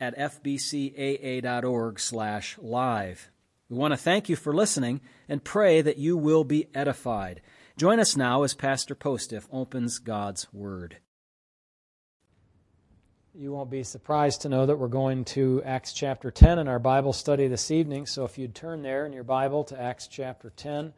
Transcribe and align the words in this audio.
at 0.00 0.16
fbcaa.org 0.18 2.00
slash 2.00 2.58
live. 2.58 3.30
We 3.68 3.76
want 3.76 3.92
to 3.92 3.98
thank 3.98 4.28
you 4.28 4.36
for 4.36 4.54
listening 4.54 5.00
and 5.28 5.42
pray 5.42 5.80
that 5.82 5.98
you 5.98 6.16
will 6.16 6.44
be 6.44 6.68
edified. 6.74 7.40
Join 7.76 7.98
us 7.98 8.16
now 8.16 8.42
as 8.42 8.54
Pastor 8.54 8.94
Postiff 8.94 9.48
opens 9.50 9.98
God's 9.98 10.52
Word. 10.52 10.98
You 13.34 13.52
won't 13.52 13.70
be 13.70 13.82
surprised 13.82 14.42
to 14.42 14.48
know 14.48 14.64
that 14.64 14.78
we're 14.78 14.88
going 14.88 15.26
to 15.26 15.62
Acts 15.62 15.92
chapter 15.92 16.30
10 16.30 16.58
in 16.58 16.68
our 16.68 16.78
Bible 16.78 17.12
study 17.12 17.48
this 17.48 17.70
evening. 17.70 18.06
So 18.06 18.24
if 18.24 18.38
you'd 18.38 18.54
turn 18.54 18.82
there 18.82 19.04
in 19.04 19.12
your 19.12 19.24
Bible 19.24 19.64
to 19.64 19.78
Acts 19.78 20.08
chapter 20.08 20.50
10, 20.56 20.94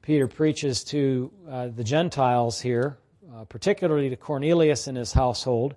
Peter 0.00 0.28
preaches 0.28 0.82
to 0.84 1.30
uh, 1.46 1.68
the 1.68 1.84
Gentiles 1.84 2.60
here, 2.62 2.96
uh, 3.34 3.44
particularly 3.44 4.08
to 4.08 4.16
Cornelius 4.16 4.86
and 4.86 4.96
his 4.96 5.12
household. 5.12 5.74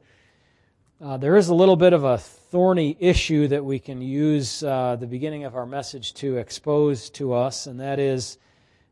Uh, 1.04 1.18
there 1.18 1.36
is 1.36 1.50
a 1.50 1.54
little 1.54 1.76
bit 1.76 1.92
of 1.92 2.06
a 2.06 2.18
thorny 2.18 2.96
issue 2.98 3.46
that 3.50 3.66
we 3.66 3.78
can 3.78 4.02
use 4.02 4.64
uh, 4.64 4.96
the 4.98 5.06
beginning 5.06 5.44
of 5.44 5.54
our 5.54 5.66
message 5.66 6.14
to 6.14 6.38
expose 6.38 7.10
to 7.10 7.34
us, 7.34 7.68
and 7.68 7.82
that 7.82 8.00
is 8.00 8.38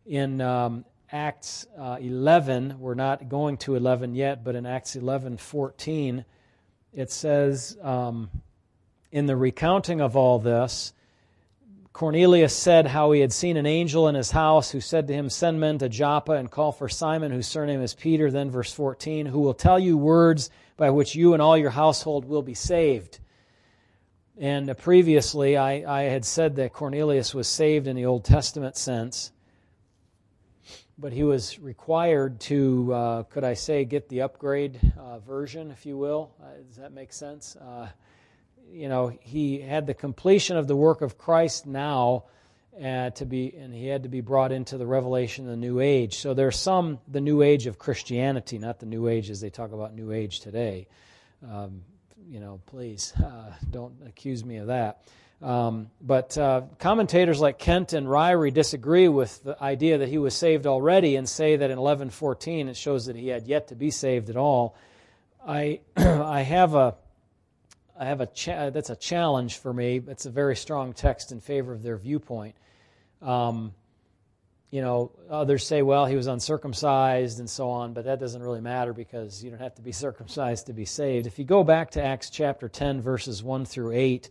in 0.06 0.42
um, 0.42 0.84
Acts 1.14 1.66
uh, 1.80 1.98
11. 2.02 2.76
We're 2.82 2.96
not 2.96 3.30
going 3.30 3.56
to 3.60 3.76
11 3.76 4.14
yet, 4.14 4.44
but 4.44 4.56
in 4.56 4.66
Acts 4.66 4.98
11 4.98 5.38
14, 5.38 6.26
it 6.92 7.12
says, 7.12 7.78
um, 7.82 8.30
in 9.14 9.26
the 9.26 9.38
recounting 9.38 10.02
of 10.02 10.18
all 10.18 10.38
this, 10.38 10.92
Cornelius 11.94 12.54
said 12.54 12.88
how 12.88 13.14
he 13.14 13.22
had 13.22 13.32
seen 13.32 13.56
an 13.56 13.66
angel 13.66 14.10
in 14.10 14.16
his 14.16 14.32
house 14.32 14.72
who 14.72 14.82
said 14.82 15.08
to 15.08 15.14
him, 15.14 15.30
Send 15.30 15.62
men 15.62 15.78
to 15.78 15.88
Joppa 15.88 16.34
and 16.34 16.52
call 16.52 16.74
for 16.74 16.90
Simon, 16.90 17.32
whose 17.32 17.48
surname 17.48 17.82
is 17.82 17.94
Peter. 17.94 18.30
Then, 18.30 18.52
verse 18.52 18.74
14, 18.74 19.28
who 19.28 19.40
will 19.40 19.54
tell 19.54 19.80
you 19.80 19.98
words 19.98 20.50
by 20.82 20.90
which 20.90 21.14
you 21.14 21.34
and 21.34 21.44
all 21.44 21.56
your 21.56 21.70
household 21.70 22.26
will 22.26 22.42
be 22.42 22.56
saved. 22.56 23.20
And 24.36 24.76
previously, 24.80 25.56
I, 25.56 26.00
I 26.00 26.04
had 26.06 26.26
said 26.26 26.56
that 26.56 26.74
Cornelius 26.74 27.36
was 27.36 27.48
saved 27.48 27.86
in 27.86 27.96
the 27.96 28.08
Old 28.08 28.26
Testament 28.26 28.76
sense, 28.76 29.32
but 30.98 31.14
he 31.14 31.22
was 31.22 31.60
required 31.60 32.40
to, 32.40 32.92
uh, 32.96 33.24
could 33.26 33.44
I 33.44 33.54
say, 33.54 33.86
get 33.86 34.10
the 34.10 34.24
upgrade 34.24 34.80
uh, 34.98 35.20
version, 35.20 35.70
if 35.70 35.86
you 35.86 36.00
will. 36.00 36.32
Uh, 36.42 36.48
does 36.68 36.78
that 36.78 36.94
make 36.94 37.14
sense? 37.14 37.56
Uh, 37.58 37.88
you 38.68 38.90
know, 38.90 39.16
he 39.22 39.60
had 39.60 39.86
the 39.86 39.94
completion 39.94 40.58
of 40.58 40.68
the 40.68 40.76
work 40.76 41.04
of 41.04 41.16
Christ 41.16 41.68
now 41.68 42.24
uh, 42.82 43.12
to 43.12 43.26
be, 43.26 43.54
and 43.56 43.74
he 43.74 43.88
had 43.88 44.04
to 44.04 44.10
be 44.10 44.22
brought 44.22 44.52
into 44.52 44.78
the 44.78 44.88
revelation 44.88 45.46
of 45.46 45.52
the 45.52 45.58
New 45.58 45.80
Age. 45.80 46.18
So 46.18 46.34
there's 46.34 46.58
some 46.58 47.00
the 47.08 47.22
New 47.22 47.42
Age 47.42 47.68
of 47.68 47.78
Christianity, 47.78 48.58
not 48.58 48.80
the 48.80 48.86
New 48.86 49.08
Age 49.08 49.30
as 49.30 49.40
they 49.40 49.50
talk 49.50 49.72
about 49.72 49.94
New 49.94 50.12
Age 50.12 50.40
today. 50.40 50.88
Um, 51.48 51.82
you 52.28 52.40
know, 52.40 52.60
please 52.66 53.14
uh, 53.24 53.54
don't 53.70 53.94
accuse 54.06 54.44
me 54.44 54.58
of 54.58 54.68
that. 54.68 55.04
Um, 55.42 55.90
but 56.00 56.38
uh, 56.38 56.62
commentators 56.78 57.40
like 57.40 57.58
Kent 57.58 57.94
and 57.94 58.08
Ryrie 58.08 58.54
disagree 58.54 59.08
with 59.08 59.44
the 59.44 59.62
idea 59.62 60.00
that 60.00 60.10
he 60.10 60.20
was 60.20 60.36
saved 60.36 60.68
already 60.68 61.16
and 61.16 61.28
say 61.28 61.56
that 61.56 61.72
in 61.72 61.80
1114 61.80 62.68
it 62.68 62.78
shows 62.78 63.08
that 63.08 63.16
he 63.16 63.28
had 63.28 63.48
yet 63.48 63.70
to 63.70 63.76
be 63.76 63.90
saved 63.90 64.30
at 64.30 64.38
all. 64.38 64.76
I 65.46 65.82
I 65.98 66.42
have 66.42 66.76
a 66.76 66.96
I 68.00 68.06
have 68.06 68.22
a 68.22 68.28
cha- 68.28 68.70
that's 68.70 68.90
a 68.92 68.96
challenge 68.96 69.58
for 69.58 69.74
me. 69.74 70.02
It's 70.08 70.26
a 70.26 70.32
very 70.32 70.56
strong 70.56 70.94
text 70.94 71.32
in 71.32 71.40
favor 71.40 71.74
of 71.74 71.82
their 71.82 71.98
viewpoint. 71.98 72.56
Um, 73.22 73.74
you 74.72 74.82
know, 74.82 75.12
others 75.30 75.68
say, 75.68 75.82
well, 75.82 76.06
he 76.06 76.16
was 76.16 76.28
uncircumcised 76.28 77.40
and 77.40 77.50
so 77.50 77.70
on, 77.70 77.94
but 77.94 78.06
that 78.06 78.20
doesn't 78.20 78.42
really 78.42 78.62
matter 78.62 78.94
because 78.94 79.44
you 79.44 79.50
don't 79.50 79.60
have 79.60 79.76
to 79.76 79.82
be 79.82 79.92
circumcised 79.92 80.68
to 80.68 80.74
be 80.74 80.86
saved. 80.86 81.28
If 81.28 81.40
you 81.40 81.46
go 81.46 81.64
back 81.64 81.92
to 81.92 82.04
Acts 82.04 82.30
chapter 82.30 82.70
10, 82.70 83.02
verses 83.02 83.44
1 83.44 83.66
through 83.66 83.92
8, 83.94 84.30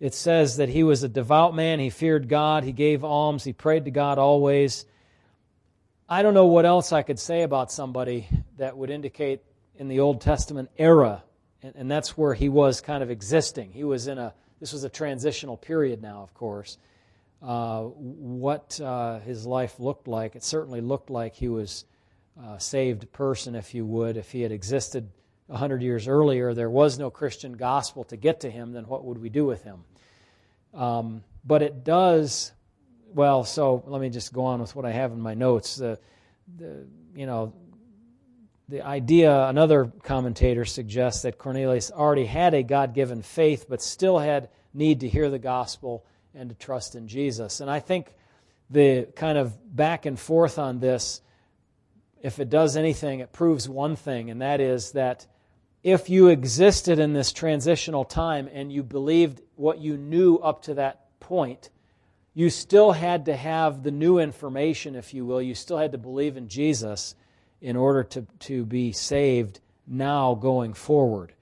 it 0.00 0.14
says 0.14 0.56
that 0.56 0.68
he 0.68 0.82
was 0.82 1.02
a 1.02 1.08
devout 1.08 1.54
man, 1.54 1.78
he 1.78 1.90
feared 1.90 2.28
God, 2.28 2.64
he 2.64 2.72
gave 2.72 3.04
alms, 3.04 3.44
he 3.44 3.52
prayed 3.52 3.84
to 3.84 3.90
God 3.90 4.18
always. 4.18 4.86
I 6.08 6.22
don't 6.22 6.34
know 6.34 6.46
what 6.46 6.66
else 6.66 6.92
I 6.92 7.02
could 7.02 7.18
say 7.18 7.42
about 7.42 7.72
somebody 7.72 8.28
that 8.58 8.76
would 8.76 8.90
indicate 8.90 9.42
in 9.76 9.88
the 9.88 10.00
Old 10.00 10.20
Testament 10.20 10.70
era 10.78 11.22
and, 11.66 11.74
and 11.76 11.90
that's 11.90 12.16
where 12.16 12.34
he 12.34 12.48
was 12.48 12.80
kind 12.80 13.02
of 13.02 13.10
existing. 13.10 13.72
He 13.72 13.84
was 13.84 14.06
in 14.06 14.18
a, 14.18 14.32
this 14.60 14.72
was 14.72 14.84
a 14.84 14.88
transitional 14.88 15.56
period 15.56 16.00
now, 16.00 16.22
of 16.22 16.32
course. 16.34 16.78
Uh, 17.42 17.82
what 17.82 18.80
uh, 18.80 19.18
his 19.20 19.46
life 19.46 19.78
looked 19.78 20.08
like, 20.08 20.36
it 20.36 20.42
certainly 20.42 20.80
looked 20.80 21.10
like 21.10 21.34
he 21.34 21.48
was 21.48 21.84
a 22.42 22.60
saved 22.60 23.12
person, 23.12 23.54
if 23.54 23.74
you 23.74 23.84
would. 23.86 24.16
If 24.16 24.32
he 24.32 24.42
had 24.42 24.52
existed 24.52 25.08
100 25.46 25.82
years 25.82 26.08
earlier, 26.08 26.54
there 26.54 26.70
was 26.70 26.98
no 26.98 27.10
Christian 27.10 27.52
gospel 27.52 28.04
to 28.04 28.16
get 28.16 28.40
to 28.40 28.50
him, 28.50 28.72
then 28.72 28.84
what 28.84 29.04
would 29.04 29.18
we 29.18 29.28
do 29.28 29.44
with 29.44 29.62
him? 29.62 29.84
Um, 30.74 31.22
but 31.44 31.62
it 31.62 31.84
does, 31.84 32.52
well, 33.14 33.44
so 33.44 33.82
let 33.86 34.00
me 34.00 34.10
just 34.10 34.32
go 34.32 34.44
on 34.44 34.60
with 34.60 34.74
what 34.74 34.84
I 34.84 34.90
have 34.90 35.12
in 35.12 35.20
my 35.20 35.34
notes. 35.34 35.76
The, 35.76 35.98
the, 36.58 36.86
you 37.14 37.26
know, 37.26 37.52
the 38.68 38.82
idea, 38.82 39.46
another 39.46 39.92
commentator 40.02 40.64
suggests 40.64 41.22
that 41.22 41.38
Cornelius 41.38 41.92
already 41.92 42.26
had 42.26 42.52
a 42.52 42.62
God 42.62 42.94
given 42.94 43.22
faith, 43.22 43.66
but 43.68 43.80
still 43.80 44.18
had 44.18 44.48
need 44.74 45.00
to 45.00 45.08
hear 45.08 45.30
the 45.30 45.38
gospel 45.38 46.04
and 46.36 46.50
to 46.50 46.54
trust 46.54 46.94
in 46.94 47.08
Jesus. 47.08 47.60
And 47.60 47.70
I 47.70 47.80
think 47.80 48.14
the 48.70 49.08
kind 49.16 49.38
of 49.38 49.74
back 49.74 50.06
and 50.06 50.18
forth 50.18 50.58
on 50.58 50.80
this, 50.80 51.20
if 52.22 52.38
it 52.38 52.50
does 52.50 52.76
anything, 52.76 53.20
it 53.20 53.32
proves 53.32 53.68
one 53.68 53.96
thing, 53.96 54.30
and 54.30 54.42
that 54.42 54.60
is 54.60 54.92
that 54.92 55.26
if 55.82 56.10
you 56.10 56.28
existed 56.28 56.98
in 56.98 57.12
this 57.12 57.32
transitional 57.32 58.04
time 58.04 58.48
and 58.52 58.72
you 58.72 58.82
believed 58.82 59.40
what 59.54 59.78
you 59.78 59.96
knew 59.96 60.36
up 60.36 60.62
to 60.62 60.74
that 60.74 61.18
point, 61.20 61.70
you 62.34 62.50
still 62.50 62.92
had 62.92 63.26
to 63.26 63.36
have 63.36 63.82
the 63.82 63.90
new 63.90 64.18
information, 64.18 64.96
if 64.96 65.14
you 65.14 65.24
will. 65.24 65.40
You 65.40 65.54
still 65.54 65.78
had 65.78 65.92
to 65.92 65.98
believe 65.98 66.36
in 66.36 66.48
Jesus 66.48 67.14
in 67.60 67.76
order 67.76 68.02
to, 68.02 68.26
to 68.40 68.66
be 68.66 68.92
saved 68.92 69.60
now 69.86 70.34
going 70.34 70.74
forward. 70.74 71.32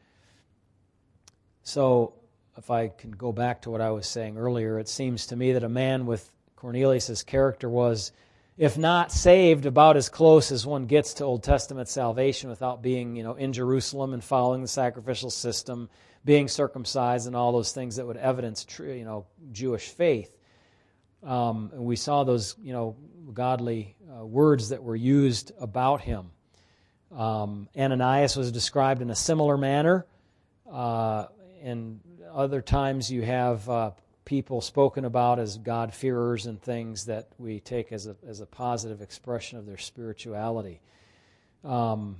So, 1.62 2.12
if 2.56 2.70
I 2.70 2.88
can 2.88 3.10
go 3.10 3.32
back 3.32 3.62
to 3.62 3.70
what 3.70 3.80
I 3.80 3.90
was 3.90 4.06
saying 4.06 4.36
earlier, 4.36 4.78
it 4.78 4.88
seems 4.88 5.26
to 5.26 5.36
me 5.36 5.52
that 5.52 5.64
a 5.64 5.68
man 5.68 6.06
with 6.06 6.30
Cornelius's 6.56 7.22
character 7.22 7.68
was, 7.68 8.12
if 8.56 8.78
not 8.78 9.10
saved, 9.10 9.66
about 9.66 9.96
as 9.96 10.08
close 10.08 10.52
as 10.52 10.66
one 10.66 10.86
gets 10.86 11.14
to 11.14 11.24
Old 11.24 11.42
Testament 11.42 11.88
salvation 11.88 12.48
without 12.48 12.82
being, 12.82 13.16
you 13.16 13.22
know, 13.22 13.34
in 13.34 13.52
Jerusalem 13.52 14.12
and 14.12 14.22
following 14.22 14.62
the 14.62 14.68
sacrificial 14.68 15.30
system, 15.30 15.88
being 16.24 16.48
circumcised, 16.48 17.26
and 17.26 17.34
all 17.34 17.52
those 17.52 17.72
things 17.72 17.96
that 17.96 18.06
would 18.06 18.16
evidence, 18.16 18.64
true, 18.64 18.92
you 18.92 19.04
know, 19.04 19.26
Jewish 19.52 19.88
faith. 19.88 20.34
Um, 21.22 21.70
and 21.72 21.84
we 21.84 21.96
saw 21.96 22.24
those, 22.24 22.54
you 22.62 22.72
know, 22.72 22.96
godly 23.32 23.96
uh, 24.16 24.24
words 24.24 24.68
that 24.68 24.82
were 24.82 24.96
used 24.96 25.52
about 25.58 26.02
him. 26.02 26.30
Um, 27.10 27.68
Ananias 27.76 28.36
was 28.36 28.52
described 28.52 29.02
in 29.02 29.10
a 29.10 29.14
similar 29.14 29.56
manner. 29.56 30.06
Uh, 30.70 31.26
and 31.64 32.00
other 32.34 32.60
times 32.60 33.10
you 33.10 33.22
have 33.22 33.68
uh, 33.68 33.90
people 34.24 34.60
spoken 34.60 35.04
about 35.04 35.38
as 35.38 35.56
God-fearers 35.56 36.46
and 36.46 36.60
things 36.60 37.06
that 37.06 37.28
we 37.38 37.60
take 37.60 37.92
as 37.92 38.06
a, 38.06 38.16
as 38.26 38.40
a 38.40 38.46
positive 38.46 39.00
expression 39.00 39.58
of 39.58 39.66
their 39.66 39.78
spirituality. 39.78 40.80
Um, 41.62 42.16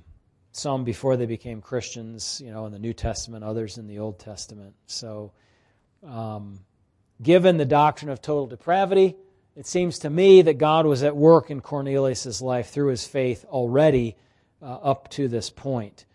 some 0.51 0.85
before 0.85 1.17
they 1.17 1.25
became 1.25 1.61
Christians, 1.61 2.41
you 2.43 2.51
know, 2.51 2.65
in 2.65 2.71
the 2.71 2.79
New 2.79 2.93
Testament, 2.93 3.43
others 3.43 3.77
in 3.77 3.87
the 3.87 3.99
Old 3.99 4.19
Testament. 4.19 4.73
So, 4.87 5.33
um, 6.07 6.59
given 7.21 7.57
the 7.57 7.65
doctrine 7.65 8.09
of 8.09 8.21
total 8.21 8.47
depravity, 8.47 9.15
it 9.55 9.67
seems 9.67 9.99
to 9.99 10.09
me 10.09 10.41
that 10.43 10.57
God 10.57 10.85
was 10.85 11.03
at 11.03 11.15
work 11.15 11.51
in 11.51 11.61
Cornelius' 11.61 12.41
life 12.41 12.69
through 12.69 12.89
his 12.89 13.05
faith 13.05 13.45
already 13.45 14.15
uh, 14.61 14.65
up 14.65 15.09
to 15.11 15.27
this 15.27 15.49
point. 15.49 16.05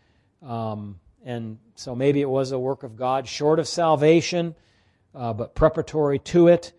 Um, 0.42 1.00
and 1.24 1.58
so 1.74 1.94
maybe 1.94 2.20
it 2.20 2.28
was 2.28 2.52
a 2.52 2.58
work 2.58 2.82
of 2.82 2.96
God 2.96 3.28
short 3.28 3.58
of 3.58 3.68
salvation, 3.68 4.54
uh, 5.14 5.32
but 5.32 5.54
preparatory 5.54 6.18
to 6.20 6.48
it. 6.48 6.72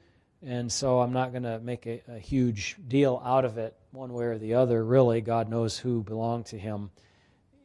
And 0.44 0.72
so 0.72 1.00
I'm 1.00 1.14
not 1.14 1.32
going 1.32 1.44
to 1.44 1.60
make 1.60 1.86
a, 1.86 2.02
a, 2.08 2.18
huge 2.18 2.76
deal 2.88 3.22
out 3.24 3.46
of 3.46 3.60
it 3.60 3.76
one 3.92 4.12
way 4.12 4.26
or 4.26 4.40
the 4.40 4.56
other. 4.56 4.84
Really, 4.84 5.22
God 5.22 5.50
knows 5.50 5.78
who 5.78 6.02
belonged 6.02 6.48
to 6.48 6.58
him 6.58 6.90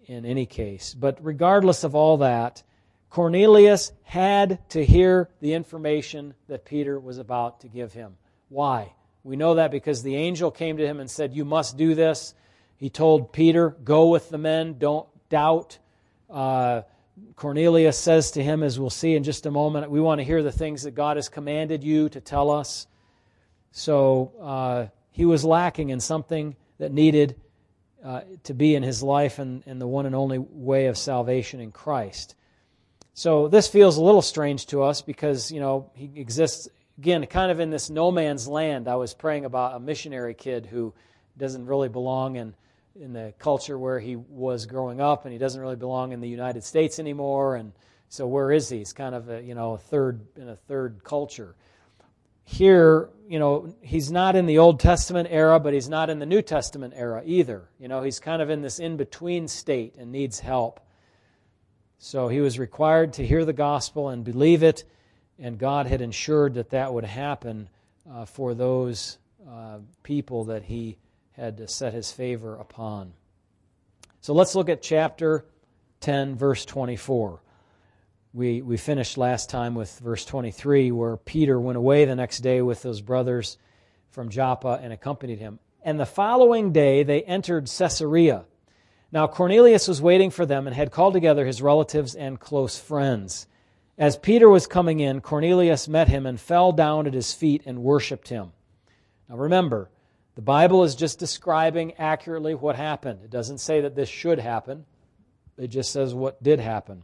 in 0.05 0.27
any 0.27 0.45
case. 0.45 0.93
But 0.93 1.19
regardless 1.23 1.85
of 1.85 1.95
all 1.95 2.19
that, 2.19 2.63
Cornelius 3.09 3.93
had 4.03 4.59
to 4.71 4.85
hear 4.85 5.31
the 5.41 5.55
information 5.55 6.35
that 6.49 6.67
Peter 6.67 7.01
was 7.01 7.17
about 7.17 7.61
to 7.61 7.69
give 7.69 7.95
him. 7.95 8.17
Why? 8.51 8.93
We 9.25 9.37
know 9.37 9.55
that 9.55 9.71
because 9.71 10.03
the 10.03 10.17
angel 10.17 10.51
came 10.51 10.77
to 10.77 10.87
him 10.87 11.01
and 11.01 11.11
said, 11.11 11.35
You 11.35 11.47
must 11.47 11.79
do 11.79 11.95
this. 11.95 12.35
He 12.77 12.91
told 12.91 13.33
Peter, 13.33 13.71
Go 13.71 14.09
with 14.09 14.29
the 14.29 14.39
men, 14.39 14.77
don't 14.79 15.09
doubt. 15.31 15.79
Uh, 16.31 16.83
Cornelius 17.35 17.99
says 17.99 18.33
to 18.33 18.43
him, 18.43 18.63
as 18.63 18.79
we'll 18.79 18.91
see 18.91 19.15
in 19.15 19.25
just 19.25 19.47
a 19.47 19.51
moment, 19.51 19.91
We 19.91 20.01
want 20.01 20.21
to 20.21 20.25
hear 20.25 20.43
the 20.43 20.53
things 20.53 20.83
that 20.83 20.95
God 20.95 21.17
has 21.17 21.29
commanded 21.29 21.83
you 21.83 22.09
to 22.11 22.21
tell 22.21 22.51
us. 22.51 22.87
So 23.73 24.33
uh, 24.41 24.87
he 25.13 25.25
was 25.25 25.45
lacking 25.45 25.91
in 25.91 26.01
something 26.01 26.57
that 26.79 26.93
needed 26.93 27.37
uh, 28.05 28.21
to 28.45 28.55
be 28.55 28.75
in 28.75 28.83
his 28.83 29.03
life 29.03 29.39
and, 29.39 29.63
and 29.67 29.81
the 29.81 29.87
one 29.87 30.07
and 30.07 30.15
only 30.15 30.39
way 30.39 30.87
of 30.87 30.99
salvation 30.99 31.61
in 31.61 31.73
Christ. 31.73 32.35
So 33.15 33.49
this 33.49 33.67
feels 33.67 33.97
a 33.97 34.03
little 34.03 34.23
strange 34.23 34.67
to 34.67 34.83
us 34.83 35.01
because, 35.01 35.51
you 35.51 35.59
know, 35.59 35.91
he 35.95 36.11
exists, 36.17 36.69
again, 36.99 37.25
kind 37.27 37.51
of 37.51 37.61
in 37.61 37.71
this 37.71 37.89
no 37.89 38.11
man's 38.11 38.47
land. 38.47 38.89
I 38.89 38.97
was 38.97 39.15
praying 39.15 39.47
about 39.47 39.75
a 39.75 39.81
missionary 39.81 40.35
kid 40.35 40.67
who 40.67 40.93
doesn't 41.39 41.65
really 41.65 41.89
belong 41.89 42.37
in, 42.37 42.55
in 43.01 43.13
the 43.13 43.35
culture 43.39 43.79
where 43.79 43.99
he 43.99 44.17
was 44.17 44.67
growing 44.67 45.01
up, 45.01 45.25
and 45.25 45.33
he 45.33 45.39
doesn't 45.39 45.61
really 45.61 45.77
belong 45.77 46.13
in 46.13 46.21
the 46.21 46.29
United 46.29 46.65
States 46.65 46.99
anymore. 46.99 47.57
And 47.57 47.73
so 48.09 48.27
where 48.27 48.53
is 48.53 48.69
he? 48.69 48.79
He's 48.79 48.93
kind 48.93 49.15
of 49.15 49.29
a, 49.29 49.43
you 49.43 49.55
know, 49.55 49.75
a 49.75 49.79
third, 49.79 50.27
in 50.37 50.49
a 50.49 50.57
third 50.57 51.05
culture. 51.05 51.55
Here, 52.45 53.09
you 53.29 53.39
know, 53.39 53.75
he's 53.81 54.13
not 54.13 54.37
in 54.37 54.47
the 54.47 54.59
Old 54.59 54.79
Testament 54.79 55.29
era, 55.31 55.59
but 55.59 55.75
he's 55.75 55.89
not 55.89 56.11
in 56.11 56.21
the 56.21 56.27
New 56.27 56.43
Testament 56.43 56.95
era 56.97 57.23
either. 57.25 57.69
You 57.79 57.89
know, 57.89 58.03
he's 58.03 58.21
kind 58.21 58.41
of 58.41 58.51
in 58.51 58.63
this 58.63 58.79
in 58.79 58.97
between 58.97 59.49
state 59.49 59.97
and 59.99 60.13
needs 60.13 60.39
help. 60.39 60.81
So 61.99 62.29
he 62.29 62.41
was 62.41 62.59
required 62.59 63.15
to 63.15 63.27
hear 63.27 63.45
the 63.45 63.53
gospel 63.53 64.11
and 64.11 64.23
believe 64.23 64.63
it, 64.63 64.85
and 65.39 65.59
God 65.59 65.87
had 65.87 66.01
ensured 66.01 66.55
that 66.55 66.71
that 66.71 66.93
would 66.93 67.05
happen 67.05 67.69
uh, 68.09 68.27
for 68.27 68.55
those 68.55 69.19
uh, 69.49 69.79
people 70.03 70.45
that 70.45 70.63
he 70.63 70.99
had 71.37 71.59
to 71.59 71.69
set 71.69 71.93
his 71.93 72.11
favor 72.11 72.57
upon. 72.57 73.13
So 74.21 74.33
let's 74.33 74.55
look 74.55 74.69
at 74.71 74.81
chapter 74.81 75.45
10, 76.01 76.35
verse 76.35 76.65
24. 76.65 77.43
We, 78.33 78.63
we 78.63 78.77
finished 78.77 79.19
last 79.19 79.51
time 79.51 79.75
with 79.75 79.99
verse 79.99 80.25
23, 80.25 80.91
where 80.93 81.17
Peter 81.19 81.61
went 81.61 81.77
away 81.77 82.05
the 82.05 82.17
next 82.17 82.41
day 82.41 82.63
with 82.63 82.83
those 82.83 83.01
brothers 83.01 83.59
from 84.11 84.31
Joppa 84.31 84.81
and 84.83 84.93
accompanied 84.93 85.39
him. 85.39 85.59
And 85.83 86.01
the 86.01 86.07
following 86.07 86.73
day 86.73 87.03
they 87.03 87.23
entered 87.23 87.67
Caesarea. 87.67 88.45
Now 89.13 89.27
Cornelius 89.27 89.89
was 89.89 90.03
waiting 90.03 90.31
for 90.31 90.47
them 90.47 90.67
and 90.67 90.75
had 90.75 90.91
called 90.91 91.15
together 91.15 91.47
his 91.47 91.63
relatives 91.63 92.15
and 92.15 92.41
close 92.41 92.79
friends. 92.79 93.47
As 93.99 94.17
Peter 94.17 94.49
was 94.49 94.67
coming 94.67 95.01
in, 95.01 95.21
Cornelius 95.21 95.87
met 95.87 96.09
him 96.09 96.27
and 96.27 96.41
fell 96.41 96.73
down 96.73 97.07
at 97.07 97.15
his 97.15 97.33
feet 97.33 97.63
and 97.67 97.83
worshiped 97.83 98.29
him. 98.29 98.53
Now 99.29 99.37
remember, 99.37 99.91
the 100.37 100.43
Bible 100.43 100.85
is 100.85 100.95
just 100.95 101.19
describing 101.19 101.95
accurately 101.95 102.55
what 102.55 102.77
happened. 102.77 103.21
It 103.25 103.31
doesn't 103.31 103.59
say 103.59 103.81
that 103.81 103.97
this 103.97 104.09
should 104.09 104.39
happen, 104.39 104.85
it 105.57 105.69
just 105.69 105.91
says 105.91 106.15
what 106.15 106.41
did 106.43 106.61
happen. 106.61 107.03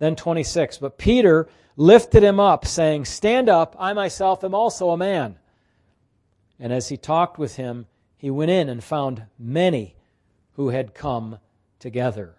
Then 0.00 0.16
26, 0.16 0.78
but 0.78 0.98
Peter 0.98 1.48
lifted 1.76 2.22
him 2.22 2.38
up, 2.38 2.66
saying, 2.66 3.04
Stand 3.04 3.48
up, 3.48 3.76
I 3.78 3.92
myself 3.92 4.44
am 4.44 4.54
also 4.54 4.90
a 4.90 4.96
man. 4.96 5.38
And 6.58 6.72
as 6.72 6.88
he 6.88 6.96
talked 6.96 7.38
with 7.38 7.56
him, 7.56 7.86
he 8.16 8.30
went 8.30 8.50
in 8.50 8.68
and 8.68 8.82
found 8.82 9.24
many 9.38 9.94
who 10.54 10.70
had 10.70 10.94
come 10.94 11.38
together. 11.78 12.34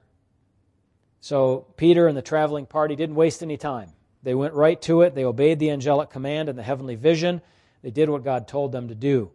So 1.21 1.67
Peter 1.77 2.07
and 2.07 2.17
the 2.17 2.21
traveling 2.21 2.65
party 2.65 2.97
didn't 2.97 3.15
waste 3.15 3.41
any 3.41 3.57
time. 3.57 3.91
They 4.23 4.35
went 4.35 4.53
right 4.53 4.81
to 4.83 5.01
it. 5.01 5.15
They 5.15 5.23
obeyed 5.23 5.59
the 5.59 5.71
angelic 5.71 6.09
command 6.09 6.49
and 6.49 6.57
the 6.57 6.63
heavenly 6.63 6.95
vision. 6.95 7.41
They 7.81 7.91
did 7.91 8.09
what 8.09 8.25
God 8.25 8.47
told 8.47 8.73
them 8.73 8.89
to 8.89 8.95
do. 8.95 9.31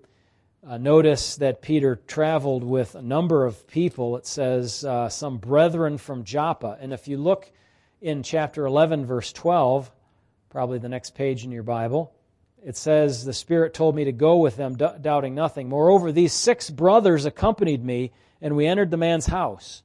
Uh, 0.66 0.78
notice 0.78 1.36
that 1.36 1.60
Peter 1.60 1.96
traveled 2.06 2.64
with 2.64 2.94
a 2.94 3.02
number 3.02 3.44
of 3.44 3.66
people. 3.66 4.16
It 4.16 4.26
says 4.26 4.82
uh, 4.82 5.10
some 5.10 5.36
brethren 5.36 5.98
from 5.98 6.24
Joppa. 6.24 6.78
And 6.80 6.90
if 6.90 7.06
you 7.06 7.18
look 7.18 7.52
in 8.00 8.22
chapter 8.22 8.64
11, 8.64 9.04
verse 9.04 9.30
12, 9.34 9.92
probably 10.48 10.78
the 10.78 10.88
next 10.88 11.14
page 11.14 11.44
in 11.44 11.52
your 11.52 11.64
Bible, 11.64 12.14
it 12.64 12.78
says, 12.78 13.26
The 13.26 13.34
Spirit 13.34 13.74
told 13.74 13.94
me 13.94 14.04
to 14.04 14.12
go 14.12 14.38
with 14.38 14.56
them, 14.56 14.76
doubting 14.76 15.34
nothing. 15.34 15.68
Moreover, 15.68 16.12
these 16.12 16.32
six 16.32 16.70
brothers 16.70 17.26
accompanied 17.26 17.84
me 17.84 18.12
and 18.40 18.56
we 18.56 18.66
entered 18.66 18.90
the 18.90 18.96
man's 18.96 19.26
house. 19.26 19.82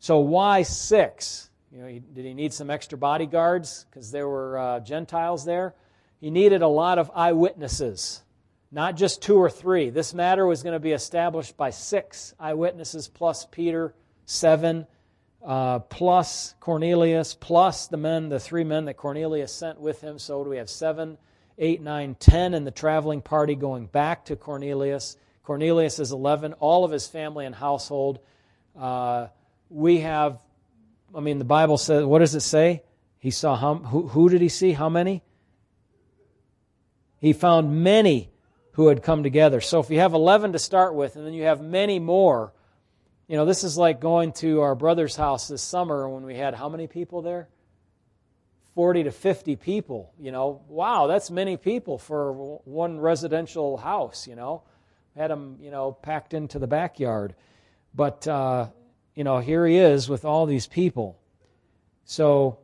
So 0.00 0.18
why 0.18 0.62
six? 0.62 1.48
You 1.70 1.78
know, 1.78 1.98
did 2.12 2.24
he 2.24 2.34
need 2.34 2.52
some 2.52 2.70
extra 2.70 2.98
bodyguards 2.98 3.86
because 3.88 4.10
there 4.10 4.28
were 4.28 4.58
uh, 4.58 4.80
Gentiles 4.80 5.44
there? 5.44 5.76
He 6.20 6.30
needed 6.30 6.62
a 6.62 6.68
lot 6.68 6.98
of 6.98 7.08
eyewitnesses, 7.14 8.22
not 8.72 8.96
just 8.96 9.22
two 9.22 9.36
or 9.36 9.50
three. 9.50 9.90
This 9.90 10.14
matter 10.14 10.46
was 10.46 10.62
going 10.62 10.74
to 10.74 10.80
be 10.80 10.92
established 10.92 11.56
by 11.56 11.70
six 11.70 12.34
eyewitnesses 12.38 13.08
plus 13.08 13.46
Peter, 13.46 13.94
seven, 14.26 14.86
uh, 15.44 15.80
plus 15.80 16.54
Cornelius, 16.60 17.34
plus 17.34 17.88
the 17.88 17.96
men, 17.96 18.28
the 18.28 18.38
three 18.38 18.64
men 18.64 18.84
that 18.84 18.96
Cornelius 18.96 19.52
sent 19.52 19.80
with 19.80 20.00
him. 20.00 20.18
So 20.18 20.42
we 20.42 20.58
have 20.58 20.70
seven, 20.70 21.18
eight, 21.58 21.80
nine, 21.80 22.14
ten 22.14 22.54
in 22.54 22.64
the 22.64 22.70
traveling 22.70 23.22
party 23.22 23.56
going 23.56 23.86
back 23.86 24.26
to 24.26 24.36
Cornelius. 24.36 25.16
Cornelius 25.42 25.98
is 25.98 26.12
11, 26.12 26.52
all 26.54 26.84
of 26.84 26.92
his 26.92 27.08
family 27.08 27.46
and 27.46 27.54
household. 27.54 28.20
Uh, 28.78 29.28
we 29.68 30.00
have, 30.00 30.40
I 31.14 31.20
mean, 31.20 31.38
the 31.38 31.44
Bible 31.44 31.76
says, 31.76 32.04
what 32.04 32.20
does 32.20 32.36
it 32.36 32.40
say? 32.40 32.84
He 33.18 33.32
saw 33.32 33.56
how, 33.56 33.74
who, 33.74 34.06
who 34.08 34.28
did 34.28 34.40
he 34.40 34.48
see? 34.48 34.72
How 34.72 34.88
many? 34.88 35.22
He 37.18 37.32
found 37.32 37.82
many 37.82 38.30
who 38.80 38.88
had 38.88 39.02
come 39.02 39.22
together. 39.22 39.60
So 39.60 39.80
if 39.80 39.90
you 39.90 39.98
have 40.00 40.14
11 40.14 40.52
to 40.52 40.58
start 40.58 40.94
with, 40.94 41.16
and 41.16 41.26
then 41.26 41.32
you 41.32 41.44
have 41.44 41.60
many 41.60 41.98
more, 41.98 42.52
you 43.28 43.36
know, 43.36 43.44
this 43.44 43.64
is 43.64 43.76
like 43.76 44.00
going 44.00 44.32
to 44.34 44.60
our 44.60 44.74
brother's 44.74 45.16
house 45.16 45.48
this 45.48 45.62
summer 45.62 46.08
when 46.08 46.24
we 46.24 46.34
had 46.34 46.54
how 46.54 46.68
many 46.68 46.86
people 46.86 47.22
there? 47.22 47.48
40 48.74 49.04
to 49.04 49.10
50 49.10 49.56
people, 49.56 50.12
you 50.18 50.32
know. 50.32 50.62
Wow, 50.68 51.06
that's 51.06 51.30
many 51.30 51.56
people 51.56 51.98
for 51.98 52.32
one 52.64 52.98
residential 53.00 53.76
house, 53.76 54.26
you 54.26 54.36
know 54.36 54.62
had 55.16 55.30
them, 55.30 55.58
you 55.60 55.70
know, 55.70 55.92
packed 55.92 56.34
into 56.34 56.58
the 56.58 56.66
backyard. 56.66 57.34
But, 57.94 58.26
uh, 58.26 58.68
you 59.14 59.24
know, 59.24 59.38
here 59.38 59.66
he 59.66 59.76
is 59.76 60.08
with 60.08 60.24
all 60.24 60.46
these 60.46 60.66
people. 60.66 61.18
So, 62.04 62.58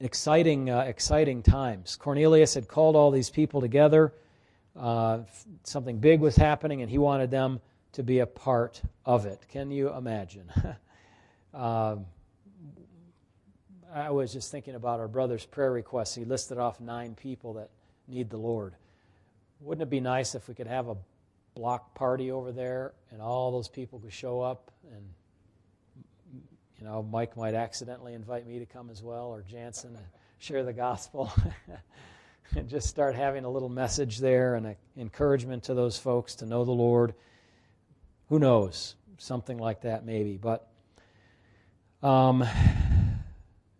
exciting, 0.00 0.70
uh, 0.70 0.80
exciting 0.80 1.42
times. 1.42 1.96
Cornelius 1.96 2.54
had 2.54 2.68
called 2.68 2.96
all 2.96 3.10
these 3.10 3.30
people 3.30 3.60
together. 3.60 4.12
Uh, 4.76 5.20
something 5.62 5.98
big 5.98 6.20
was 6.20 6.36
happening, 6.36 6.82
and 6.82 6.90
he 6.90 6.98
wanted 6.98 7.30
them 7.30 7.60
to 7.92 8.02
be 8.02 8.18
a 8.18 8.26
part 8.26 8.82
of 9.04 9.26
it. 9.26 9.46
Can 9.48 9.70
you 9.70 9.92
imagine? 9.94 10.50
Um, 11.54 12.06
I 13.94 14.10
was 14.10 14.32
just 14.32 14.50
thinking 14.50 14.74
about 14.74 14.98
our 14.98 15.06
brother's 15.06 15.46
prayer 15.46 15.70
requests. 15.70 16.16
He 16.16 16.24
listed 16.24 16.58
off 16.58 16.80
nine 16.80 17.14
people 17.14 17.54
that 17.54 17.70
need 18.08 18.28
the 18.28 18.36
Lord. 18.36 18.74
Wouldn't 19.60 19.82
it 19.82 19.90
be 19.90 20.00
nice 20.00 20.34
if 20.34 20.48
we 20.48 20.54
could 20.54 20.66
have 20.66 20.88
a 20.88 20.96
block 21.54 21.94
party 21.94 22.32
over 22.32 22.50
there 22.50 22.92
and 23.12 23.22
all 23.22 23.52
those 23.52 23.68
people 23.68 24.00
could 24.00 24.12
show 24.12 24.40
up 24.40 24.72
and 24.92 25.04
you 26.78 26.84
know 26.84 27.00
Mike 27.00 27.36
might 27.36 27.54
accidentally 27.54 28.14
invite 28.14 28.44
me 28.44 28.58
to 28.58 28.66
come 28.66 28.90
as 28.90 29.02
well 29.04 29.26
or 29.26 29.42
Jansen 29.42 29.90
and 29.94 30.04
share 30.38 30.64
the 30.64 30.72
gospel 30.72 31.32
and 32.56 32.68
just 32.68 32.88
start 32.88 33.14
having 33.14 33.44
a 33.44 33.50
little 33.50 33.68
message 33.68 34.18
there 34.18 34.54
and 34.54 34.66
an 34.66 34.76
encouragement 34.96 35.64
to 35.64 35.74
those 35.74 35.98
folks 35.98 36.36
to 36.36 36.46
know 36.46 36.64
the 36.64 36.72
Lord. 36.72 37.14
Who 38.28 38.38
knows? 38.38 38.94
Something 39.18 39.58
like 39.58 39.82
that 39.82 40.04
maybe, 40.04 40.36
but 40.36 40.68
um, 42.02 42.44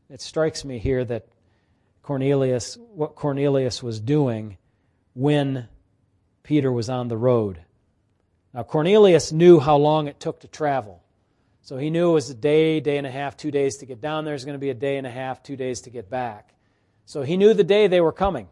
it 0.09 0.21
strikes 0.21 0.65
me 0.65 0.79
here 0.79 1.05
that 1.05 1.27
Cornelius, 2.03 2.77
what 2.95 3.15
Cornelius 3.15 3.83
was 3.83 4.01
doing 4.01 4.57
when 5.15 5.69
Peter 6.43 6.71
was 6.71 6.89
on 6.89 7.09
the 7.09 7.17
road. 7.17 7.61
Now, 8.53 8.63
Cornelius 8.63 9.33
knew 9.33 9.59
how 9.59 9.77
long 9.77 10.07
it 10.07 10.21
took 10.21 10.41
to 10.41 10.49
travel. 10.49 11.03
So 11.63 11.79
he 11.79 11.91
knew 11.91 12.11
it 12.11 12.15
was 12.15 12.31
a 12.31 12.35
day, 12.35 12.81
day 12.81 12.99
and 12.99 13.07
a 13.07 13.11
half, 13.11 13.37
two 13.37 13.51
days 13.51 13.79
to 13.79 13.87
get 13.87 14.01
down 14.01 14.25
there. 14.25 14.35
Was 14.35 14.45
going 14.45 14.55
to 14.55 14.61
be 14.61 14.71
a 14.71 14.75
day 14.75 14.99
and 14.99 15.07
a 15.07 15.11
half, 15.11 15.43
two 15.43 15.57
days 15.57 15.81
to 15.83 15.91
get 15.91 16.11
back. 16.11 16.55
So 17.07 17.23
he 17.23 17.37
knew 17.37 17.55
the 17.55 17.65
day 17.65 17.87
they 17.87 18.01
were 18.03 18.13
coming. 18.13 18.49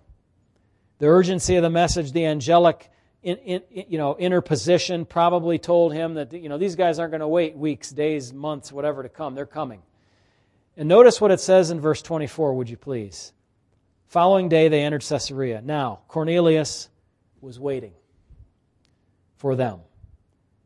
The 1.02 1.08
urgency 1.08 1.56
of 1.56 1.64
the 1.64 1.68
message, 1.68 2.12
the 2.12 2.26
angelic 2.26 2.88
in, 3.24 3.36
in, 3.38 3.62
you 3.72 3.98
know, 3.98 4.14
interposition 4.14 5.04
probably 5.04 5.58
told 5.58 5.92
him 5.92 6.14
that 6.14 6.32
you 6.32 6.48
know, 6.48 6.58
these 6.58 6.76
guys 6.76 7.00
aren't 7.00 7.10
going 7.10 7.22
to 7.22 7.26
wait 7.26 7.56
weeks, 7.56 7.90
days, 7.90 8.32
months, 8.32 8.70
whatever 8.70 9.02
to 9.02 9.08
come. 9.08 9.34
They're 9.34 9.44
coming. 9.44 9.82
And 10.76 10.88
notice 10.88 11.20
what 11.20 11.32
it 11.32 11.40
says 11.40 11.72
in 11.72 11.80
verse 11.80 12.02
24, 12.02 12.54
would 12.54 12.70
you 12.70 12.76
please? 12.76 13.32
Following 14.06 14.48
day, 14.48 14.68
they 14.68 14.82
entered 14.82 15.02
Caesarea. 15.02 15.60
Now, 15.60 16.02
Cornelius 16.06 16.88
was 17.40 17.58
waiting 17.58 17.94
for 19.38 19.56
them 19.56 19.80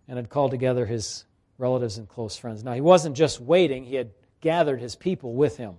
and 0.06 0.18
had 0.18 0.28
called 0.28 0.50
together 0.50 0.84
his 0.84 1.24
relatives 1.56 1.96
and 1.96 2.06
close 2.06 2.36
friends. 2.36 2.62
Now, 2.62 2.74
he 2.74 2.82
wasn't 2.82 3.16
just 3.16 3.40
waiting, 3.40 3.86
he 3.86 3.94
had 3.94 4.10
gathered 4.42 4.82
his 4.82 4.96
people 4.96 5.32
with 5.32 5.56
him. 5.56 5.76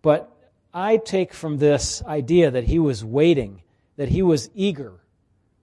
But 0.00 0.33
I 0.74 0.96
take 0.96 1.32
from 1.32 1.58
this 1.58 2.02
idea 2.02 2.50
that 2.50 2.64
he 2.64 2.80
was 2.80 3.04
waiting, 3.04 3.62
that 3.96 4.08
he 4.08 4.22
was 4.22 4.50
eager 4.56 4.94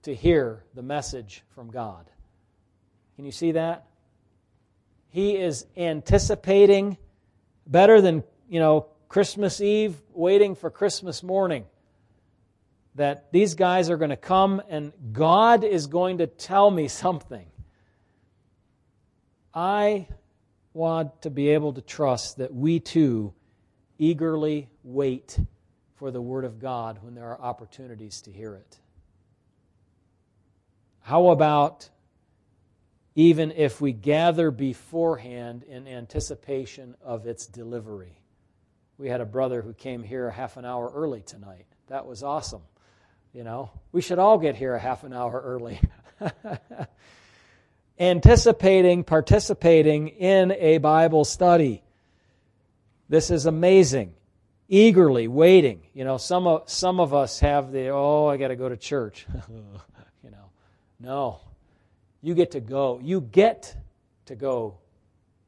to 0.04 0.16
hear 0.16 0.64
the 0.74 0.82
message 0.82 1.44
from 1.54 1.70
God. 1.70 2.10
Can 3.18 3.26
you 3.26 3.34
see 3.34 3.52
that? 3.52 3.86
He 5.10 5.36
is 5.36 5.66
anticipating 5.76 6.98
better 7.68 8.00
than, 8.00 8.24
you 8.50 8.62
know, 8.62 8.88
Christmas 9.10 9.60
Eve 9.60 10.02
waiting 10.14 10.56
for 10.56 10.70
Christmas 10.70 11.22
morning. 11.22 11.66
That 12.96 13.34
these 13.34 13.56
guys 13.56 13.90
are 13.90 13.98
going 13.98 14.10
to 14.10 14.18
come 14.18 14.62
and 14.70 14.94
God 15.12 15.66
is 15.66 15.88
going 15.88 16.20
to 16.20 16.28
tell 16.28 16.72
me 16.72 16.88
something. 16.88 17.48
I 19.54 20.08
want 20.74 21.24
to 21.24 21.30
be 21.30 21.50
able 21.50 21.74
to 21.74 21.82
trust 21.82 22.38
that 22.38 22.54
we 22.54 22.80
too 22.80 23.34
eagerly 23.98 24.70
wait 24.84 25.40
for 25.96 26.12
the 26.12 26.22
Word 26.22 26.46
of 26.46 26.60
God 26.60 27.00
when 27.02 27.14
there 27.16 27.30
are 27.30 27.42
opportunities 27.42 28.22
to 28.22 28.32
hear 28.32 28.56
it. 28.56 28.80
How 31.02 31.30
about 31.30 31.90
even 33.16 33.52
if 33.52 33.82
we 33.82 33.92
gather 33.92 34.52
beforehand 34.52 35.64
in 35.64 35.88
anticipation 35.88 36.96
of 37.04 37.28
its 37.28 37.46
delivery? 37.46 38.18
We 38.98 39.10
had 39.10 39.22
a 39.22 39.26
brother 39.26 39.62
who 39.62 39.74
came 39.74 40.04
here 40.04 40.28
a 40.28 40.32
half 40.32 40.58
an 40.58 40.66
hour 40.66 40.92
early 40.94 41.22
tonight. 41.22 41.66
That 41.88 42.06
was 42.06 42.24
awesome. 42.24 42.62
You 43.34 43.44
know, 43.44 43.72
we 43.92 44.02
should 44.02 44.20
all 44.20 44.38
get 44.38 44.56
here 44.56 44.76
a 44.76 44.80
half 44.80 45.04
an 45.04 45.14
hour 45.14 45.42
early. 45.44 45.80
Anticipating 48.00 49.04
participating 49.04 50.08
in 50.08 50.52
a 50.52 50.78
Bible 50.80 51.26
study. 51.26 51.84
This 53.10 53.30
is 53.30 53.46
amazing. 53.46 54.14
Eagerly 54.74 55.28
waiting. 55.28 55.82
You 55.94 56.06
know, 56.06 56.16
some 56.16 56.48
of, 56.48 56.70
some 56.70 57.02
of 57.02 57.14
us 57.14 57.42
have 57.42 57.74
the, 57.74 57.90
oh, 57.90 58.28
I 58.28 58.38
got 58.38 58.48
to 58.48 58.56
go 58.56 58.70
to 58.70 58.78
church. 58.78 59.28
You 60.24 60.30
know, 60.30 60.50
no. 61.00 61.40
You 62.22 62.36
get 62.36 62.52
to 62.52 62.60
go. 62.60 63.00
You 63.02 63.22
get 63.22 63.76
to 64.28 64.36
go. 64.36 64.78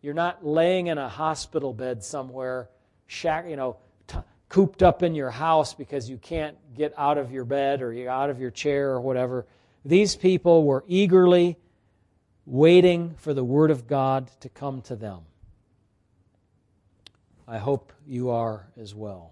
You're 0.01 0.15
not 0.15 0.43
laying 0.43 0.87
in 0.87 0.97
a 0.97 1.07
hospital 1.07 1.73
bed 1.73 2.03
somewhere, 2.03 2.69
shack, 3.05 3.45
you 3.47 3.55
know, 3.55 3.77
t- 4.07 4.17
cooped 4.49 4.81
up 4.81 5.03
in 5.03 5.13
your 5.13 5.29
house 5.29 5.75
because 5.75 6.09
you 6.09 6.17
can't 6.17 6.57
get 6.75 6.91
out 6.97 7.19
of 7.19 7.31
your 7.31 7.45
bed 7.45 7.83
or 7.83 7.93
you're 7.93 8.09
out 8.09 8.31
of 8.31 8.39
your 8.39 8.51
chair 8.51 8.89
or 8.89 8.99
whatever. 8.99 9.45
These 9.85 10.15
people 10.15 10.65
were 10.65 10.83
eagerly 10.87 11.57
waiting 12.45 13.13
for 13.19 13.33
the 13.33 13.43
Word 13.43 13.69
of 13.69 13.87
God 13.87 14.31
to 14.41 14.49
come 14.49 14.81
to 14.83 14.95
them. 14.95 15.21
I 17.53 17.59
hope 17.59 17.93
you 18.07 18.31
are 18.31 18.65
as 18.81 18.95
well. 18.95 19.31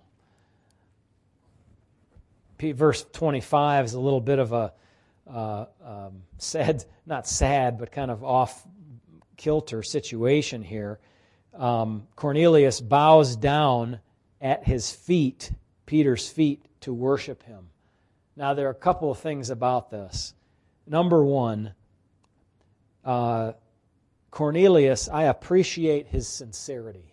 Verse 2.60 3.04
25 3.14 3.86
is 3.86 3.94
a 3.96 4.00
little 4.00 4.22
bit 4.22 4.38
of 4.38 4.54
a 4.54 4.74
uh, 5.28 5.66
um, 5.84 6.22
sad, 6.38 6.86
not 7.08 7.28
sad, 7.28 7.80
but 7.80 7.92
kind 7.92 8.12
of 8.12 8.24
off 8.24 8.68
kilter 9.38 9.82
situation 9.82 10.62
here. 10.62 11.00
Um, 11.56 12.06
Cornelius 12.16 12.80
bows 12.80 13.36
down 13.36 14.00
at 14.40 14.66
his 14.66 14.92
feet, 14.92 15.52
Peter's 15.88 16.30
feet, 16.30 16.64
to 16.82 16.94
worship 16.94 17.42
him. 17.42 17.70
Now, 18.36 18.54
there 18.54 18.68
are 18.68 18.72
a 18.72 18.76
couple 18.76 19.10
of 19.10 19.18
things 19.18 19.50
about 19.50 19.90
this. 19.90 20.36
Number 20.86 21.24
one, 21.24 21.74
uh, 23.04 23.54
Cornelius, 24.30 25.10
I 25.10 25.24
appreciate 25.24 26.06
his 26.06 26.28
sincerity. 26.28 27.11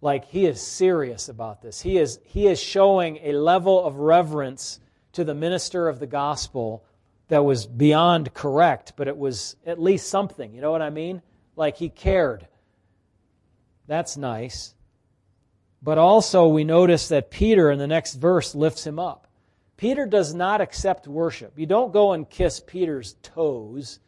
Like 0.00 0.24
he 0.24 0.46
is 0.46 0.60
serious 0.60 1.28
about 1.28 1.62
this. 1.62 1.80
He 1.80 1.98
is, 1.98 2.20
he 2.24 2.46
is 2.46 2.60
showing 2.60 3.18
a 3.22 3.32
level 3.32 3.84
of 3.84 3.96
reverence 3.96 4.80
to 5.12 5.24
the 5.24 5.34
minister 5.34 5.88
of 5.88 5.98
the 5.98 6.06
gospel 6.06 6.84
that 7.28 7.44
was 7.44 7.66
beyond 7.66 8.32
correct, 8.34 8.94
but 8.96 9.08
it 9.08 9.16
was 9.16 9.56
at 9.66 9.80
least 9.80 10.08
something. 10.08 10.52
You 10.54 10.60
know 10.60 10.72
what 10.72 10.82
I 10.82 10.90
mean? 10.90 11.22
Like 11.54 11.76
he 11.76 11.88
cared. 11.88 12.46
That's 13.86 14.16
nice. 14.16 14.74
But 15.82 15.98
also, 15.98 16.48
we 16.48 16.64
notice 16.64 17.08
that 17.08 17.30
Peter 17.30 17.70
in 17.70 17.78
the 17.78 17.86
next 17.86 18.14
verse 18.14 18.54
lifts 18.54 18.86
him 18.86 18.98
up. 18.98 19.26
Peter 19.76 20.04
does 20.04 20.34
not 20.34 20.60
accept 20.60 21.08
worship. 21.08 21.58
You 21.58 21.64
don't 21.64 21.92
go 21.92 22.12
and 22.12 22.28
kiss 22.28 22.60
Peter's 22.60 23.16
toes 23.22 23.98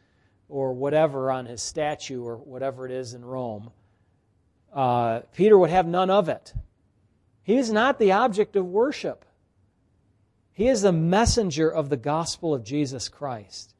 or 0.47 0.73
whatever 0.73 1.31
on 1.31 1.47
his 1.47 1.63
statue 1.63 2.23
or 2.23 2.37
whatever 2.37 2.85
it 2.85 2.91
is 2.91 3.15
in 3.15 3.25
Rome. 3.25 3.71
Uh, 4.73 5.21
Peter 5.33 5.57
would 5.57 5.69
have 5.69 5.85
none 5.85 6.09
of 6.09 6.29
it. 6.29 6.53
He 7.43 7.57
is 7.57 7.71
not 7.71 7.99
the 7.99 8.11
object 8.11 8.55
of 8.55 8.65
worship. 8.65 9.25
He 10.53 10.67
is 10.67 10.81
the 10.81 10.91
messenger 10.91 11.69
of 11.69 11.89
the 11.89 11.97
gospel 11.97 12.53
of 12.53 12.63
Jesus 12.63 13.09
Christ. 13.09 13.73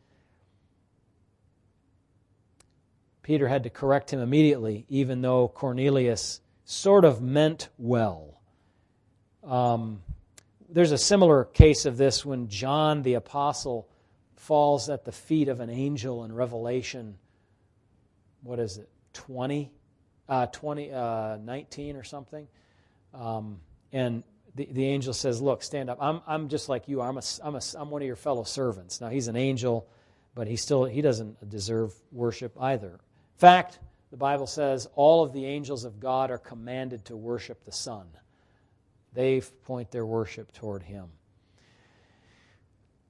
Peter 3.22 3.48
had 3.48 3.64
to 3.64 3.70
correct 3.70 4.12
him 4.12 4.20
immediately, 4.20 4.86
even 4.90 5.22
though 5.22 5.48
Cornelius 5.48 6.42
sort 6.66 7.06
of 7.06 7.22
meant 7.22 7.70
well. 7.78 8.42
Um, 9.44 10.02
there's 10.70 10.92
a 10.92 10.98
similar 10.98 11.46
case 11.46 11.86
of 11.86 11.98
this 11.98 12.26
when 12.26 12.50
John 12.50 13.02
the 13.02 13.14
Apostle 13.14 13.88
falls 14.36 14.90
at 14.90 15.06
the 15.06 15.12
feet 15.12 15.48
of 15.48 15.62
an 15.62 15.70
angel 15.70 16.26
in 16.26 16.34
Revelation, 16.34 17.18
what 18.42 18.60
is 18.60 18.78
it, 18.78 18.90
20? 19.14 19.72
Uh, 20.30 20.46
20 20.48 20.92
uh, 20.92 21.38
19 21.38 21.96
or 21.98 22.04
something. 22.04 22.48
Um, 23.14 23.60
and 23.92 24.24
the, 24.56 24.68
the 24.72 24.86
angel 24.86 25.14
says, 25.14 25.42
Look, 25.42 25.64
stand 25.64 25.90
up. 25.90 25.98
I'm, 26.02 26.22
I'm 26.28 26.50
just 26.50 26.70
like 26.70 26.88
you. 26.88 27.02
I'm, 27.02 27.18
a, 27.18 27.22
I'm, 27.44 27.56
a, 27.56 27.62
I'm 27.78 27.90
one 27.90 28.02
of 28.02 28.06
your 28.06 28.16
fellow 28.16 28.44
servants. 28.44 29.02
Now, 29.02 29.10
he's 29.10 29.28
an 29.28 29.36
angel, 29.36 29.88
but 30.36 30.48
he 30.48 30.56
still 30.56 30.86
he 30.86 31.02
doesn't 31.02 31.50
deserve 31.50 31.94
worship 32.12 32.56
either. 32.60 32.92
In 32.92 33.40
fact, 33.40 33.80
the 34.12 34.18
Bible 34.18 34.48
says 34.48 34.88
all 34.96 35.24
of 35.24 35.34
the 35.34 35.46
angels 35.46 35.86
of 35.86 36.00
God 36.00 36.32
are 36.32 36.38
commanded 36.38 37.06
to 37.06 37.16
worship 37.16 37.66
the 37.66 37.72
Son. 37.72 38.06
They 39.14 39.42
point 39.66 39.92
their 39.92 40.06
worship 40.06 40.52
toward 40.54 40.84
him. 40.84 41.06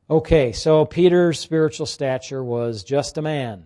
Okay, 0.10 0.52
so 0.52 0.86
Peter's 0.86 1.40
spiritual 1.40 1.86
stature 1.86 2.44
was 2.44 2.84
just 2.84 3.18
a 3.18 3.22
man. 3.22 3.66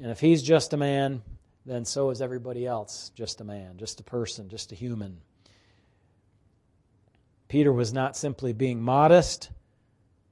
And 0.00 0.10
if 0.10 0.20
he's 0.20 0.42
just 0.42 0.72
a 0.72 0.76
man, 0.76 1.22
then 1.66 1.84
so 1.84 2.10
is 2.10 2.22
everybody 2.22 2.66
else 2.66 3.10
just 3.14 3.40
a 3.40 3.44
man, 3.44 3.76
just 3.76 4.00
a 4.00 4.04
person, 4.04 4.48
just 4.48 4.72
a 4.72 4.74
human. 4.74 5.18
Peter 7.48 7.72
was 7.72 7.92
not 7.92 8.16
simply 8.16 8.52
being 8.52 8.80
modest, 8.80 9.50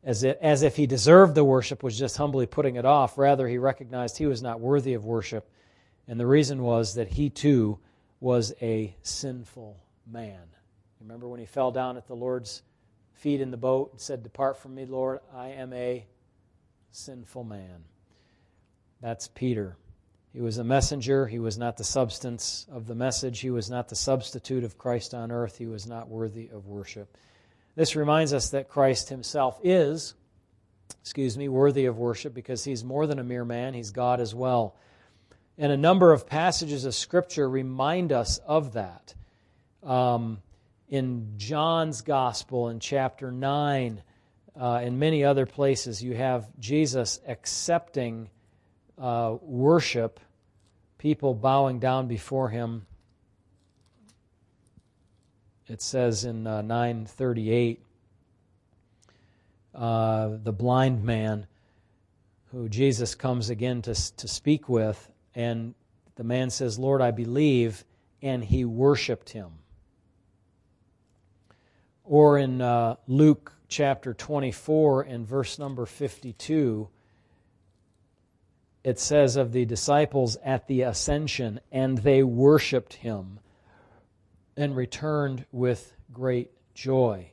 as, 0.04 0.22
it, 0.22 0.38
as 0.40 0.62
if 0.62 0.76
he 0.76 0.86
deserved 0.86 1.34
the 1.34 1.44
worship, 1.44 1.82
was 1.82 1.98
just 1.98 2.16
humbly 2.16 2.46
putting 2.46 2.76
it 2.76 2.84
off. 2.84 3.18
Rather, 3.18 3.48
he 3.48 3.58
recognized 3.58 4.16
he 4.16 4.26
was 4.26 4.42
not 4.42 4.60
worthy 4.60 4.94
of 4.94 5.04
worship. 5.04 5.50
And 6.06 6.18
the 6.18 6.26
reason 6.26 6.62
was 6.62 6.94
that 6.94 7.08
he 7.08 7.28
too 7.28 7.78
was 8.20 8.54
a 8.62 8.96
sinful 9.02 9.76
man. 10.06 10.42
Remember 11.00 11.28
when 11.28 11.40
he 11.40 11.46
fell 11.46 11.70
down 11.70 11.96
at 11.96 12.06
the 12.06 12.16
Lord's 12.16 12.62
feet 13.14 13.40
in 13.40 13.50
the 13.50 13.56
boat 13.56 13.90
and 13.92 14.00
said, 14.00 14.22
Depart 14.22 14.58
from 14.58 14.74
me, 14.74 14.86
Lord, 14.86 15.20
I 15.34 15.48
am 15.48 15.72
a 15.72 16.06
sinful 16.90 17.44
man. 17.44 17.84
That's 19.00 19.28
Peter. 19.28 19.76
He 20.32 20.40
was 20.40 20.58
a 20.58 20.64
messenger. 20.64 21.26
He 21.26 21.38
was 21.38 21.56
not 21.56 21.76
the 21.76 21.84
substance 21.84 22.66
of 22.70 22.86
the 22.86 22.94
message. 22.94 23.40
He 23.40 23.50
was 23.50 23.70
not 23.70 23.88
the 23.88 23.96
substitute 23.96 24.64
of 24.64 24.78
Christ 24.78 25.14
on 25.14 25.32
earth. 25.32 25.58
He 25.58 25.66
was 25.66 25.86
not 25.86 26.08
worthy 26.08 26.48
of 26.52 26.66
worship. 26.66 27.16
This 27.74 27.96
reminds 27.96 28.32
us 28.32 28.50
that 28.50 28.68
Christ 28.68 29.08
himself 29.08 29.58
is, 29.62 30.14
excuse 31.00 31.38
me, 31.38 31.48
worthy 31.48 31.86
of 31.86 31.96
worship 31.96 32.34
because 32.34 32.64
he's 32.64 32.84
more 32.84 33.06
than 33.06 33.18
a 33.18 33.24
mere 33.24 33.44
man, 33.44 33.72
he's 33.72 33.90
God 33.90 34.20
as 34.20 34.34
well. 34.34 34.76
And 35.56 35.72
a 35.72 35.76
number 35.76 36.12
of 36.12 36.26
passages 36.26 36.84
of 36.84 36.94
Scripture 36.94 37.48
remind 37.48 38.12
us 38.12 38.38
of 38.38 38.74
that. 38.74 39.14
Um, 39.82 40.42
in 40.88 41.34
John's 41.36 42.02
Gospel, 42.02 42.68
in 42.68 42.80
chapter 42.80 43.30
9, 43.30 44.02
uh, 44.58 44.80
in 44.82 44.98
many 44.98 45.24
other 45.24 45.46
places, 45.46 46.02
you 46.02 46.14
have 46.14 46.48
Jesus 46.58 47.20
accepting 47.26 48.28
uh, 49.00 49.36
worship, 49.42 50.20
people 50.98 51.34
bowing 51.34 51.78
down 51.78 52.08
before 52.08 52.48
him. 52.48 52.86
It 55.66 55.82
says 55.82 56.24
in 56.24 56.46
uh, 56.46 56.62
938, 56.62 57.82
uh, 59.74 60.30
the 60.42 60.52
blind 60.52 61.04
man 61.04 61.46
who 62.52 62.68
Jesus 62.68 63.14
comes 63.14 63.50
again 63.50 63.82
to, 63.82 63.94
to 64.16 64.26
speak 64.26 64.68
with, 64.68 65.10
and 65.34 65.74
the 66.16 66.24
man 66.24 66.50
says, 66.50 66.78
Lord, 66.78 67.00
I 67.02 67.10
believe, 67.10 67.84
and 68.22 68.42
he 68.42 68.64
worshiped 68.64 69.30
him. 69.30 69.50
Or 72.04 72.38
in 72.38 72.62
uh, 72.62 72.96
Luke 73.06 73.52
chapter 73.68 74.14
24 74.14 75.02
and 75.02 75.26
verse 75.26 75.58
number 75.58 75.84
52, 75.84 76.88
it 78.88 78.98
says 78.98 79.36
of 79.36 79.52
the 79.52 79.66
disciples 79.66 80.38
at 80.42 80.66
the 80.66 80.80
ascension, 80.80 81.60
and 81.70 81.98
they 81.98 82.22
worshiped 82.22 82.94
him 82.94 83.38
and 84.56 84.74
returned 84.74 85.44
with 85.52 85.94
great 86.10 86.50
joy. 86.72 87.30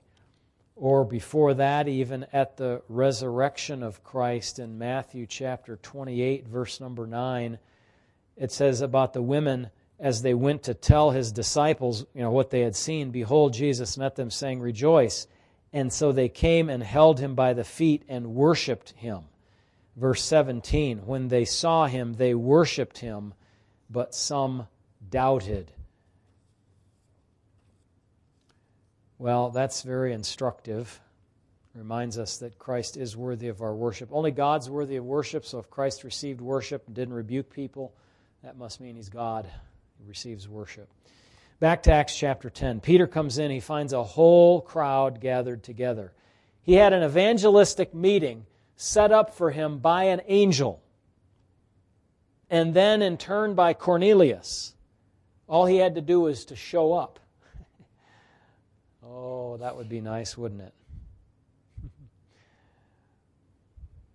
Or 0.75 1.05
before 1.05 1.53
that, 1.53 1.87
even 1.87 2.25
at 2.33 2.57
the 2.57 2.81
resurrection 2.89 3.83
of 3.83 4.03
Christ 4.03 4.59
in 4.59 4.77
Matthew 4.77 5.25
chapter 5.25 5.77
28, 5.77 6.45
verse 6.45 6.81
number 6.81 7.07
9, 7.07 7.57
it 8.35 8.51
says 8.51 8.81
about 8.81 9.13
the 9.13 9.21
women 9.21 9.69
as 9.97 10.23
they 10.23 10.33
went 10.33 10.63
to 10.63 10.73
tell 10.73 11.11
his 11.11 11.31
disciples, 11.31 12.05
you 12.13 12.19
know, 12.19 12.31
what 12.31 12.49
they 12.49 12.59
had 12.59 12.75
seen, 12.75 13.11
behold, 13.11 13.53
Jesus 13.53 13.97
met 13.97 14.17
them, 14.17 14.29
saying, 14.29 14.59
Rejoice. 14.59 15.27
And 15.71 15.93
so 15.93 16.11
they 16.11 16.27
came 16.27 16.69
and 16.69 16.83
held 16.83 17.21
him 17.21 17.33
by 17.33 17.53
the 17.53 17.63
feet 17.63 18.03
and 18.09 18.35
worshiped 18.35 18.89
him. 18.97 19.23
Verse 19.95 20.23
17 20.23 21.05
When 21.05 21.27
they 21.27 21.45
saw 21.45 21.87
him, 21.87 22.13
they 22.13 22.33
worshiped 22.33 22.97
him, 22.97 23.33
but 23.89 24.13
some 24.13 24.67
doubted. 25.09 25.71
Well, 29.17 29.49
that's 29.49 29.81
very 29.81 30.13
instructive. 30.13 30.99
Reminds 31.73 32.17
us 32.17 32.37
that 32.37 32.57
Christ 32.57 32.95
is 32.95 33.17
worthy 33.17 33.49
of 33.49 33.61
our 33.61 33.75
worship. 33.75 34.09
Only 34.11 34.31
God's 34.31 34.69
worthy 34.69 34.95
of 34.95 35.03
worship, 35.03 35.45
so 35.45 35.59
if 35.59 35.69
Christ 35.69 36.05
received 36.05 36.39
worship 36.39 36.83
and 36.87 36.95
didn't 36.95 37.13
rebuke 37.13 37.49
people, 37.49 37.93
that 38.43 38.57
must 38.57 38.79
mean 38.79 38.95
he's 38.95 39.09
God. 39.09 39.45
He 39.99 40.05
receives 40.07 40.47
worship. 40.47 40.87
Back 41.59 41.83
to 41.83 41.91
Acts 41.91 42.15
chapter 42.15 42.49
10. 42.49 42.79
Peter 42.79 43.07
comes 43.07 43.37
in, 43.37 43.51
he 43.51 43.59
finds 43.59 43.91
a 43.91 44.03
whole 44.03 44.61
crowd 44.61 45.19
gathered 45.19 45.63
together. 45.63 46.13
He 46.61 46.73
had 46.73 46.93
an 46.93 47.03
evangelistic 47.03 47.93
meeting 47.93 48.45
set 48.75 49.11
up 49.11 49.33
for 49.33 49.51
him 49.51 49.79
by 49.79 50.05
an 50.05 50.21
angel, 50.27 50.81
and 52.49 52.73
then 52.73 53.01
in 53.01 53.17
turn 53.17 53.55
by 53.55 53.73
Cornelius. 53.73 54.73
All 55.47 55.65
he 55.65 55.77
had 55.77 55.95
to 55.95 56.01
do 56.01 56.21
was 56.21 56.45
to 56.45 56.55
show 56.55 56.93
up. 56.93 57.19
oh, 59.05 59.57
that 59.57 59.75
would 59.77 59.89
be 59.89 60.01
nice, 60.01 60.37
wouldn't 60.37 60.61
it? 60.61 60.73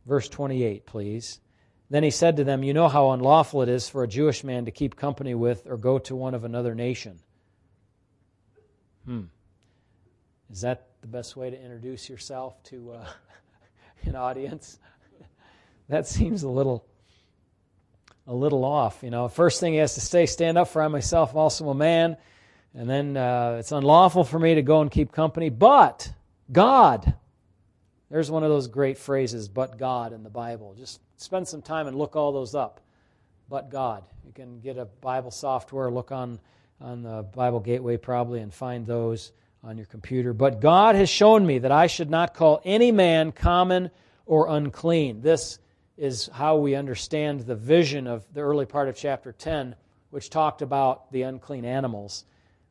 Verse 0.06 0.28
28, 0.28 0.86
please. 0.86 1.40
Then 1.88 2.04
he 2.04 2.10
said 2.10 2.36
to 2.36 2.44
them, 2.44 2.62
You 2.62 2.72
know 2.72 2.88
how 2.88 3.10
unlawful 3.10 3.62
it 3.62 3.68
is 3.68 3.88
for 3.88 4.04
a 4.04 4.08
Jewish 4.08 4.44
man 4.44 4.64
to 4.66 4.70
keep 4.70 4.96
company 4.96 5.34
with 5.34 5.66
or 5.66 5.76
go 5.76 5.98
to 6.00 6.14
one 6.14 6.34
of 6.34 6.44
another 6.44 6.74
nation. 6.74 7.18
Hmm. 9.04 9.24
Is 10.50 10.60
that 10.60 10.86
the 11.00 11.06
best 11.06 11.36
way 11.36 11.50
to 11.50 11.60
introduce 11.60 12.08
yourself 12.08 12.62
to 12.64 12.92
uh, 12.92 13.06
an 14.04 14.16
audience? 14.16 14.78
that 15.88 16.06
seems 16.06 16.42
a 16.42 16.48
little 16.48 16.84
a 18.26 18.34
little 18.34 18.64
off. 18.64 19.02
You 19.02 19.10
know, 19.10 19.28
first 19.28 19.60
thing 19.60 19.72
he 19.72 19.80
has 19.80 19.94
to 19.94 20.00
say, 20.00 20.26
stand 20.26 20.56
up 20.56 20.68
for 20.68 20.82
I 20.82 20.88
myself, 20.88 21.34
also 21.34 21.68
a 21.68 21.74
man. 21.74 22.16
And 22.74 22.88
then 22.88 23.16
uh, 23.16 23.56
it's 23.58 23.72
unlawful 23.72 24.22
for 24.22 24.38
me 24.38 24.54
to 24.54 24.62
go 24.62 24.80
and 24.80 24.90
keep 24.90 25.10
company, 25.10 25.48
but 25.50 26.12
God. 26.52 27.14
There's 28.08 28.30
one 28.30 28.42
of 28.42 28.50
those 28.50 28.66
great 28.66 28.98
phrases, 28.98 29.48
but 29.48 29.78
God 29.78 30.12
in 30.12 30.22
the 30.22 30.30
Bible. 30.30 30.74
Just 30.76 31.00
spend 31.16 31.46
some 31.46 31.62
time 31.62 31.86
and 31.86 31.96
look 31.96 32.16
all 32.16 32.32
those 32.32 32.54
up. 32.54 32.80
But 33.48 33.70
God. 33.70 34.04
You 34.24 34.32
can 34.32 34.60
get 34.60 34.78
a 34.78 34.84
Bible 34.84 35.30
software, 35.30 35.90
look 35.90 36.12
on, 36.12 36.38
on 36.80 37.02
the 37.02 37.22
Bible 37.22 37.60
Gateway 37.60 37.96
probably, 37.96 38.40
and 38.40 38.52
find 38.52 38.86
those 38.86 39.32
on 39.62 39.76
your 39.76 39.86
computer. 39.86 40.32
But 40.32 40.60
God 40.60 40.94
has 40.94 41.08
shown 41.08 41.46
me 41.46 41.58
that 41.58 41.72
I 41.72 41.86
should 41.86 42.10
not 42.10 42.34
call 42.34 42.60
any 42.64 42.92
man 42.92 43.32
common 43.32 43.90
or 44.26 44.48
unclean. 44.48 45.20
This 45.20 45.58
is 45.96 46.30
how 46.32 46.56
we 46.56 46.74
understand 46.74 47.40
the 47.40 47.54
vision 47.54 48.06
of 48.06 48.26
the 48.32 48.40
early 48.40 48.64
part 48.64 48.88
of 48.88 48.96
chapter 48.96 49.32
10, 49.32 49.74
which 50.10 50.30
talked 50.30 50.62
about 50.62 51.12
the 51.12 51.22
unclean 51.22 51.64
animals. 51.64 52.24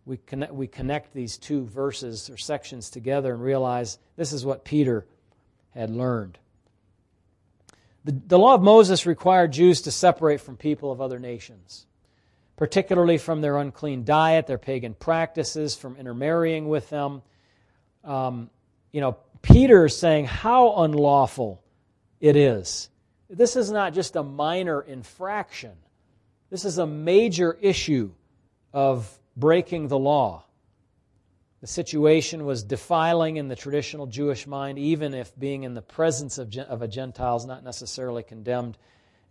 We 0.05 0.17
connect, 0.17 0.53
we 0.53 0.67
connect 0.67 1.13
these 1.13 1.37
two 1.37 1.65
verses 1.65 2.29
or 2.29 2.37
sections 2.37 2.89
together 2.89 3.33
and 3.33 3.43
realize 3.43 3.99
this 4.15 4.33
is 4.33 4.45
what 4.45 4.65
Peter 4.65 5.05
had 5.71 5.91
learned. 5.91 6.39
The, 8.05 8.19
the 8.27 8.39
law 8.39 8.55
of 8.55 8.63
Moses 8.63 9.05
required 9.05 9.51
Jews 9.51 9.81
to 9.81 9.91
separate 9.91 10.41
from 10.41 10.57
people 10.57 10.91
of 10.91 11.01
other 11.01 11.19
nations, 11.19 11.85
particularly 12.59 13.17
from 13.17 13.39
their 13.39 13.55
unclean 13.55 14.03
diet, 14.03 14.45
their 14.45 14.57
pagan 14.57 14.93
practices, 14.93 15.77
from 15.77 15.95
intermarrying 15.95 16.67
with 16.67 16.89
them. 16.89 17.21
Um, 18.03 18.49
you 18.91 18.99
know, 18.99 19.15
Peter 19.41 19.85
is 19.85 19.97
saying 19.97 20.25
how 20.25 20.83
unlawful 20.83 21.63
it 22.19 22.35
is. 22.35 22.89
This 23.29 23.55
is 23.55 23.71
not 23.71 23.93
just 23.93 24.17
a 24.17 24.23
minor 24.23 24.81
infraction. 24.81 25.71
This 26.49 26.65
is 26.65 26.79
a 26.79 26.85
major 26.85 27.57
issue 27.61 28.11
of 28.73 29.09
breaking 29.37 29.87
the 29.87 29.97
law. 29.97 30.43
The 31.61 31.67
situation 31.67 32.43
was 32.43 32.61
defiling 32.61 33.37
in 33.37 33.47
the 33.47 33.55
traditional 33.55 34.05
Jewish 34.05 34.45
mind, 34.45 34.77
even 34.77 35.13
if 35.13 35.31
being 35.39 35.63
in 35.63 35.75
the 35.75 35.81
presence 35.81 36.37
of, 36.37 36.53
of 36.57 36.81
a 36.81 36.89
Gentile 36.89 37.37
is 37.37 37.45
not 37.45 37.63
necessarily 37.63 38.23
condemned 38.23 38.77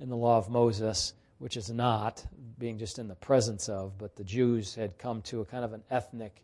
in 0.01 0.09
the 0.09 0.17
law 0.17 0.39
of 0.39 0.49
Moses, 0.49 1.13
which 1.39 1.57
is 1.57 1.71
not, 1.71 2.25
being 2.59 2.79
just 2.79 2.99
in 2.99 3.09
the 3.09 3.15
presence 3.15 3.69
of, 3.69 3.97
but 3.99 4.17
the 4.17 4.25
Jews 4.25 4.75
had 4.75 4.99
come 4.99 5.23
to 5.23 5.41
a 5.41 5.45
kind 5.45 5.65
of 5.65 5.73
an 5.73 5.83
ethnic 5.91 6.43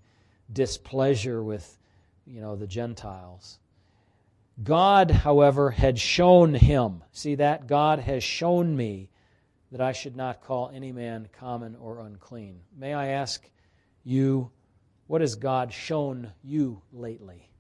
displeasure 0.53 1.43
with 1.43 1.79
you 2.27 2.41
know, 2.41 2.57
the 2.57 2.67
Gentiles. 2.67 3.59
God, 4.63 5.11
however, 5.11 5.71
had 5.71 5.99
shown 5.99 6.55
him. 6.55 7.03
See 7.13 7.35
that? 7.37 7.67
God 7.67 7.99
has 7.99 8.23
shown 8.23 8.77
me 8.77 9.11
that 9.73 9.81
I 9.81 9.93
should 9.93 10.17
not 10.17 10.43
call 10.43 10.71
any 10.73 10.93
man 10.93 11.29
common 11.39 11.77
or 11.77 12.01
unclean. 12.01 12.61
May 12.77 12.95
I 12.95 13.09
ask 13.09 13.45
you 14.05 14.51
what 15.07 15.21
has 15.21 15.35
God 15.35 15.73
shown 15.73 16.33
you 16.43 16.81
lately? 16.93 17.51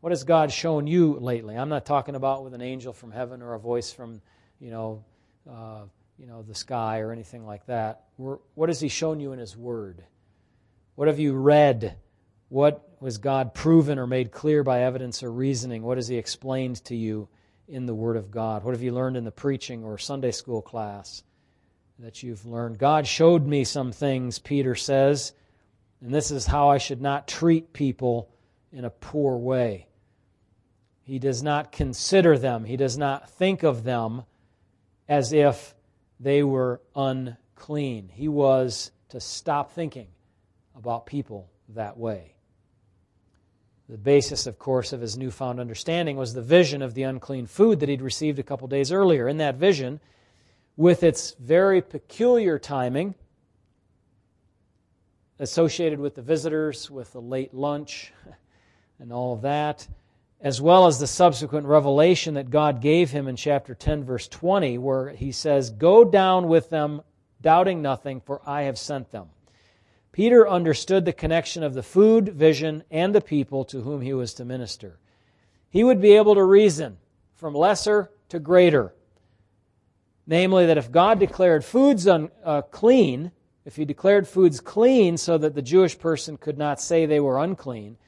What 0.00 0.12
has 0.12 0.24
God 0.24 0.50
shown 0.50 0.86
you 0.86 1.18
lately? 1.18 1.56
I'm 1.56 1.68
not 1.68 1.84
talking 1.84 2.14
about 2.14 2.44
with 2.44 2.54
an 2.54 2.62
angel 2.62 2.92
from 2.92 3.10
heaven 3.10 3.42
or 3.42 3.54
a 3.54 3.58
voice 3.58 3.92
from, 3.92 4.22
you 4.60 4.70
know, 4.70 5.04
uh, 5.50 5.82
you 6.20 6.26
know, 6.26 6.42
the 6.42 6.54
sky 6.54 7.00
or 7.00 7.12
anything 7.12 7.46
like 7.46 7.64
that. 7.66 8.04
We're, 8.18 8.36
what 8.54 8.68
has 8.68 8.78
He 8.78 8.88
shown 8.88 9.20
you 9.20 9.32
in 9.32 9.38
His 9.38 9.56
Word? 9.56 10.04
What 10.94 11.08
have 11.08 11.18
you 11.18 11.32
read? 11.32 11.96
What 12.50 12.86
was 13.00 13.16
God 13.16 13.54
proven 13.54 13.98
or 13.98 14.06
made 14.06 14.30
clear 14.30 14.62
by 14.62 14.82
evidence 14.82 15.22
or 15.22 15.32
reasoning? 15.32 15.82
What 15.82 15.96
has 15.96 16.08
He 16.08 16.18
explained 16.18 16.84
to 16.84 16.94
you 16.94 17.28
in 17.66 17.86
the 17.86 17.94
Word 17.94 18.18
of 18.18 18.30
God? 18.30 18.64
What 18.64 18.74
have 18.74 18.82
you 18.82 18.92
learned 18.92 19.16
in 19.16 19.24
the 19.24 19.30
preaching 19.30 19.82
or 19.82 19.96
Sunday 19.96 20.30
school 20.30 20.60
class 20.60 21.22
that 21.98 22.22
you've 22.22 22.44
learned? 22.44 22.78
God 22.78 23.06
showed 23.06 23.46
me 23.46 23.64
some 23.64 23.90
things, 23.90 24.38
Peter 24.38 24.74
says, 24.74 25.32
and 26.02 26.12
this 26.12 26.30
is 26.30 26.44
how 26.44 26.68
I 26.68 26.76
should 26.76 27.00
not 27.00 27.28
treat 27.28 27.72
people 27.72 28.28
in 28.72 28.84
a 28.84 28.90
poor 28.90 29.38
way. 29.38 29.86
He 31.02 31.18
does 31.18 31.42
not 31.42 31.72
consider 31.72 32.36
them, 32.36 32.64
he 32.64 32.76
does 32.76 32.98
not 32.98 33.30
think 33.30 33.62
of 33.62 33.84
them 33.84 34.24
as 35.08 35.32
if 35.32 35.74
they 36.20 36.42
were 36.42 36.82
unclean. 36.94 38.10
He 38.12 38.28
was 38.28 38.92
to 39.08 39.18
stop 39.20 39.72
thinking 39.72 40.08
about 40.76 41.06
people 41.06 41.50
that 41.70 41.96
way. 41.96 42.34
The 43.88 43.98
basis, 43.98 44.46
of 44.46 44.58
course, 44.58 44.92
of 44.92 45.00
his 45.00 45.16
newfound 45.16 45.58
understanding 45.58 46.16
was 46.16 46.32
the 46.32 46.42
vision 46.42 46.80
of 46.80 46.94
the 46.94 47.02
unclean 47.02 47.46
food 47.46 47.80
that 47.80 47.88
he'd 47.88 48.02
received 48.02 48.38
a 48.38 48.44
couple 48.44 48.68
days 48.68 48.92
earlier. 48.92 49.26
In 49.26 49.38
that 49.38 49.56
vision, 49.56 49.98
with 50.76 51.02
its 51.02 51.34
very 51.40 51.82
peculiar 51.82 52.58
timing, 52.58 53.16
associated 55.40 55.98
with 55.98 56.14
the 56.14 56.22
visitors, 56.22 56.88
with 56.88 57.12
the 57.12 57.20
late 57.20 57.52
lunch, 57.52 58.12
and 59.00 59.12
all 59.12 59.32
of 59.32 59.42
that, 59.42 59.88
as 60.40 60.60
well 60.60 60.86
as 60.86 60.98
the 60.98 61.06
subsequent 61.06 61.66
revelation 61.66 62.34
that 62.34 62.50
God 62.50 62.80
gave 62.80 63.10
him 63.10 63.28
in 63.28 63.36
chapter 63.36 63.74
10, 63.74 64.04
verse 64.04 64.26
20, 64.26 64.78
where 64.78 65.10
he 65.10 65.32
says, 65.32 65.70
Go 65.70 66.04
down 66.04 66.48
with 66.48 66.70
them, 66.70 67.02
doubting 67.42 67.82
nothing, 67.82 68.20
for 68.20 68.40
I 68.46 68.62
have 68.62 68.78
sent 68.78 69.10
them. 69.10 69.28
Peter 70.12 70.48
understood 70.48 71.04
the 71.04 71.12
connection 71.12 71.62
of 71.62 71.74
the 71.74 71.82
food, 71.82 72.30
vision, 72.30 72.82
and 72.90 73.14
the 73.14 73.20
people 73.20 73.64
to 73.66 73.82
whom 73.82 74.00
he 74.00 74.12
was 74.12 74.34
to 74.34 74.44
minister. 74.44 74.98
He 75.68 75.84
would 75.84 76.00
be 76.00 76.16
able 76.16 76.34
to 76.34 76.42
reason 76.42 76.98
from 77.34 77.54
lesser 77.54 78.10
to 78.30 78.38
greater. 78.38 78.94
Namely, 80.26 80.66
that 80.66 80.78
if 80.78 80.90
God 80.90 81.18
declared 81.18 81.64
foods 81.64 82.06
unclean, 82.06 83.26
uh, 83.26 83.30
if 83.64 83.76
he 83.76 83.84
declared 83.84 84.26
foods 84.26 84.60
clean 84.60 85.16
so 85.16 85.38
that 85.38 85.54
the 85.54 85.62
Jewish 85.62 85.98
person 85.98 86.36
could 86.36 86.58
not 86.58 86.80
say 86.80 87.04
they 87.04 87.20
were 87.20 87.38
unclean, 87.38 87.98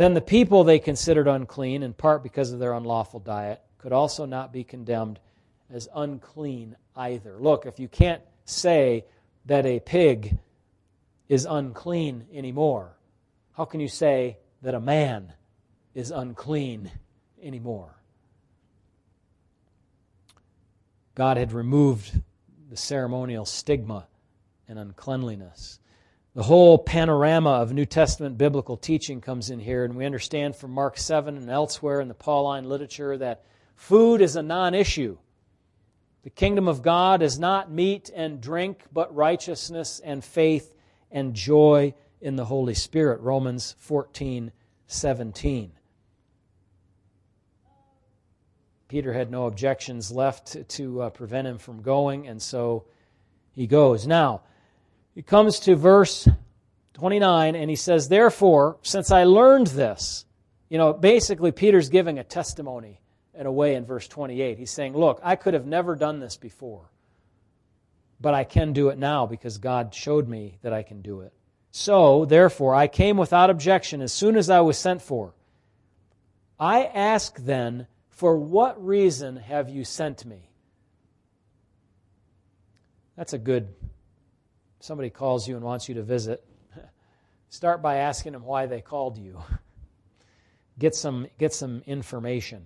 then 0.00 0.14
the 0.14 0.22
people 0.22 0.64
they 0.64 0.78
considered 0.78 1.28
unclean, 1.28 1.82
in 1.82 1.92
part 1.92 2.22
because 2.22 2.52
of 2.52 2.58
their 2.58 2.72
unlawful 2.72 3.20
diet, 3.20 3.60
could 3.76 3.92
also 3.92 4.24
not 4.24 4.50
be 4.50 4.64
condemned 4.64 5.20
as 5.68 5.90
unclean 5.94 6.74
either. 6.96 7.36
Look, 7.38 7.66
if 7.66 7.78
you 7.78 7.86
can't 7.86 8.22
say 8.46 9.04
that 9.44 9.66
a 9.66 9.78
pig 9.78 10.38
is 11.28 11.44
unclean 11.44 12.26
anymore, 12.32 12.96
how 13.52 13.66
can 13.66 13.80
you 13.80 13.88
say 13.88 14.38
that 14.62 14.74
a 14.74 14.80
man 14.80 15.34
is 15.94 16.10
unclean 16.10 16.90
anymore? 17.42 17.94
God 21.14 21.36
had 21.36 21.52
removed 21.52 22.22
the 22.70 22.76
ceremonial 22.78 23.44
stigma 23.44 24.06
and 24.66 24.78
uncleanliness. 24.78 25.78
The 26.34 26.44
whole 26.44 26.78
panorama 26.78 27.50
of 27.50 27.72
New 27.72 27.86
Testament 27.86 28.38
biblical 28.38 28.76
teaching 28.76 29.20
comes 29.20 29.50
in 29.50 29.58
here, 29.58 29.84
and 29.84 29.96
we 29.96 30.06
understand 30.06 30.54
from 30.54 30.70
Mark 30.70 30.96
7 30.96 31.36
and 31.36 31.50
elsewhere 31.50 32.00
in 32.00 32.06
the 32.06 32.14
Pauline 32.14 32.68
literature 32.68 33.18
that 33.18 33.44
food 33.74 34.20
is 34.20 34.36
a 34.36 34.42
non 34.42 34.72
issue. 34.72 35.18
The 36.22 36.30
kingdom 36.30 36.68
of 36.68 36.82
God 36.82 37.22
is 37.22 37.40
not 37.40 37.72
meat 37.72 38.10
and 38.14 38.40
drink, 38.40 38.84
but 38.92 39.12
righteousness 39.12 40.00
and 40.04 40.22
faith 40.22 40.72
and 41.10 41.34
joy 41.34 41.94
in 42.20 42.36
the 42.36 42.44
Holy 42.44 42.74
Spirit. 42.74 43.20
Romans 43.22 43.74
14 43.78 44.52
17. 44.86 45.72
Peter 48.86 49.12
had 49.12 49.32
no 49.32 49.46
objections 49.46 50.12
left 50.12 50.68
to 50.68 51.02
uh, 51.02 51.10
prevent 51.10 51.48
him 51.48 51.58
from 51.58 51.82
going, 51.82 52.28
and 52.28 52.40
so 52.40 52.84
he 53.52 53.66
goes. 53.66 54.06
Now, 54.06 54.42
he 55.20 55.22
comes 55.22 55.60
to 55.60 55.76
verse 55.76 56.26
29, 56.94 57.54
and 57.54 57.68
he 57.68 57.76
says, 57.76 58.08
Therefore, 58.08 58.78
since 58.80 59.10
I 59.10 59.24
learned 59.24 59.66
this, 59.66 60.24
you 60.70 60.78
know, 60.78 60.94
basically 60.94 61.52
Peter's 61.52 61.90
giving 61.90 62.18
a 62.18 62.24
testimony 62.24 63.02
in 63.34 63.44
a 63.44 63.52
way 63.52 63.74
in 63.74 63.84
verse 63.84 64.08
28. 64.08 64.56
He's 64.56 64.70
saying, 64.70 64.96
Look, 64.96 65.20
I 65.22 65.36
could 65.36 65.52
have 65.52 65.66
never 65.66 65.94
done 65.94 66.20
this 66.20 66.38
before, 66.38 66.88
but 68.18 68.32
I 68.32 68.44
can 68.44 68.72
do 68.72 68.88
it 68.88 68.96
now 68.96 69.26
because 69.26 69.58
God 69.58 69.94
showed 69.94 70.26
me 70.26 70.56
that 70.62 70.72
I 70.72 70.82
can 70.82 71.02
do 71.02 71.20
it. 71.20 71.34
So, 71.70 72.24
therefore, 72.24 72.74
I 72.74 72.86
came 72.86 73.18
without 73.18 73.50
objection 73.50 74.00
as 74.00 74.14
soon 74.14 74.38
as 74.38 74.48
I 74.48 74.60
was 74.60 74.78
sent 74.78 75.02
for. 75.02 75.34
I 76.58 76.84
ask 76.84 77.36
then, 77.36 77.88
for 78.08 78.38
what 78.38 78.82
reason 78.82 79.36
have 79.36 79.68
you 79.68 79.84
sent 79.84 80.24
me? 80.24 80.48
That's 83.18 83.34
a 83.34 83.38
good. 83.38 83.68
Somebody 84.80 85.10
calls 85.10 85.46
you 85.46 85.56
and 85.56 85.64
wants 85.64 85.88
you 85.88 85.94
to 85.96 86.02
visit. 86.02 86.42
Start 87.50 87.82
by 87.82 87.96
asking 87.96 88.32
them 88.32 88.44
why 88.44 88.66
they 88.66 88.80
called 88.80 89.18
you. 89.18 89.42
Get 90.78 90.94
some, 90.94 91.26
get 91.36 91.52
some 91.52 91.82
information. 91.86 92.64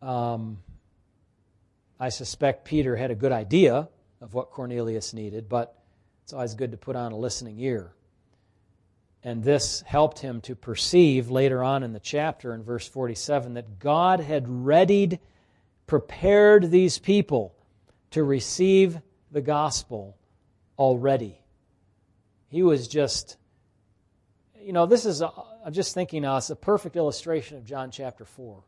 Um, 0.00 0.56
I 2.00 2.08
suspect 2.08 2.64
Peter 2.64 2.96
had 2.96 3.10
a 3.10 3.14
good 3.14 3.32
idea 3.32 3.90
of 4.22 4.32
what 4.32 4.50
Cornelius 4.50 5.12
needed, 5.12 5.50
but 5.50 5.76
it's 6.22 6.32
always 6.32 6.54
good 6.54 6.70
to 6.70 6.78
put 6.78 6.96
on 6.96 7.12
a 7.12 7.16
listening 7.18 7.60
ear. 7.60 7.92
And 9.22 9.44
this 9.44 9.82
helped 9.82 10.20
him 10.20 10.40
to 10.42 10.54
perceive 10.54 11.30
later 11.30 11.62
on 11.62 11.82
in 11.82 11.92
the 11.92 12.00
chapter 12.00 12.54
in 12.54 12.62
verse 12.62 12.88
47 12.88 13.52
that 13.54 13.78
God 13.78 14.20
had 14.20 14.48
readied, 14.48 15.18
prepared 15.86 16.70
these 16.70 16.98
people 16.98 17.55
to 18.12 18.22
receive 18.22 19.00
the 19.30 19.40
gospel 19.40 20.16
already. 20.78 21.40
He 22.48 22.62
was 22.62 22.88
just, 22.88 23.36
you 24.60 24.72
know, 24.72 24.86
this 24.86 25.04
is, 25.04 25.22
i 25.22 25.30
am 25.66 25.72
just 25.72 25.94
thinking 25.94 26.22
now, 26.22 26.36
it's 26.36 26.50
a 26.50 26.56
perfect 26.56 26.96
illustration 26.96 27.56
of 27.56 27.64
John 27.64 27.90
chapter 27.90 28.24
4. 28.24 28.62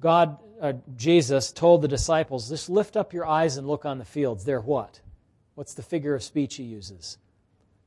God, 0.00 0.38
uh, 0.60 0.72
Jesus 0.96 1.52
told 1.52 1.82
the 1.82 1.88
disciples, 1.88 2.48
just 2.48 2.68
lift 2.68 2.96
up 2.96 3.12
your 3.12 3.26
eyes 3.26 3.56
and 3.56 3.66
look 3.66 3.84
on 3.84 3.98
the 3.98 4.04
fields. 4.04 4.44
They're 4.44 4.60
what? 4.60 5.00
What's 5.54 5.74
the 5.74 5.82
figure 5.82 6.14
of 6.14 6.22
speech 6.22 6.56
he 6.56 6.64
uses? 6.64 7.18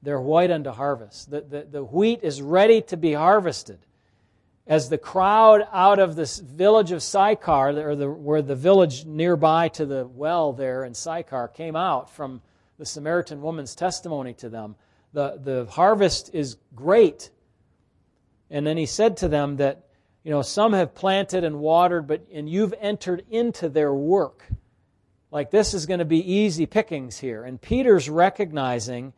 They're 0.02 0.22
white 0.22 0.52
unto 0.52 0.70
harvest. 0.72 1.30
The, 1.30 1.42
the, 1.42 1.68
the 1.70 1.84
wheat 1.84 2.20
is 2.24 2.42
ready 2.42 2.82
to 2.84 2.98
be 2.98 3.14
harvested. 3.14 3.80
As 4.68 4.90
the 4.90 4.98
crowd 4.98 5.68
out 5.72 6.00
of 6.00 6.16
this 6.16 6.40
village 6.40 6.92
of 6.92 7.04
Sychar, 7.04 7.88
or 7.88 7.96
the, 7.96 8.10
where 8.10 8.42
the 8.42 8.56
village 8.56 9.06
nearby 9.06 9.68
to 9.70 9.86
the 9.86 10.08
well 10.08 10.54
there 10.54 10.84
in 10.84 10.94
Sychar 10.96 11.50
came 11.50 11.76
out 11.76 12.10
from 12.10 12.42
the 12.78 12.86
Samaritan 12.86 13.42
woman's 13.42 13.76
testimony 13.76 14.34
to 14.36 14.50
them, 14.50 14.76
the, 15.14 15.40
the 15.42 15.66
harvest 15.72 16.32
is 16.34 16.58
great. 16.76 17.30
And 18.50 18.66
then 18.66 18.78
he 18.78 18.86
said 18.86 19.18
to 19.18 19.28
them 19.28 19.58
that, 19.58 19.88
you 20.24 20.32
know, 20.32 20.42
some 20.42 20.74
have 20.74 20.96
planted 20.96 21.44
and 21.44 21.60
watered, 21.60 22.08
but 22.08 22.26
and 22.34 22.50
you've 22.50 22.74
entered 22.80 23.24
into 23.30 23.70
their 23.70 23.94
work. 23.94 24.44
Like 25.32 25.52
this 25.52 25.74
is 25.74 25.86
going 25.86 26.00
to 26.00 26.06
be 26.06 26.34
easy 26.34 26.66
pickings 26.66 27.20
here. 27.20 27.44
And 27.44 27.62
Peter's 27.62 28.10
recognizing 28.10 29.14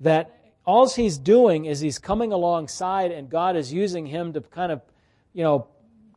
that 0.00 0.39
all 0.66 0.88
he's 0.88 1.18
doing 1.18 1.64
is 1.64 1.80
he's 1.80 1.98
coming 1.98 2.32
alongside 2.32 3.12
and 3.12 3.28
God 3.28 3.56
is 3.56 3.72
using 3.72 4.06
him 4.06 4.32
to 4.34 4.40
kind 4.40 4.72
of, 4.72 4.82
you 5.32 5.42
know, 5.42 5.68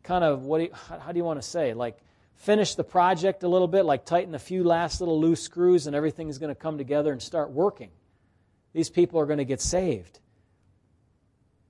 kind 0.03 0.23
of 0.23 0.43
what 0.43 0.57
do 0.59 0.65
you, 0.65 0.73
how 0.73 1.11
do 1.11 1.17
you 1.17 1.23
want 1.23 1.41
to 1.41 1.47
say? 1.47 1.73
Like 1.73 1.97
finish 2.35 2.75
the 2.75 2.83
project 2.83 3.43
a 3.43 3.47
little 3.47 3.67
bit, 3.67 3.85
like 3.85 4.05
tighten 4.05 4.35
a 4.35 4.39
few 4.39 4.63
last 4.63 4.99
little 4.99 5.19
loose 5.19 5.41
screws 5.41 5.87
and 5.87 5.95
everything's 5.95 6.37
going 6.37 6.53
to 6.53 6.59
come 6.59 6.77
together 6.77 7.11
and 7.11 7.21
start 7.21 7.51
working. 7.51 7.89
These 8.73 8.89
people 8.89 9.19
are 9.19 9.25
going 9.25 9.37
to 9.37 9.45
get 9.45 9.61
saved. 9.61 10.19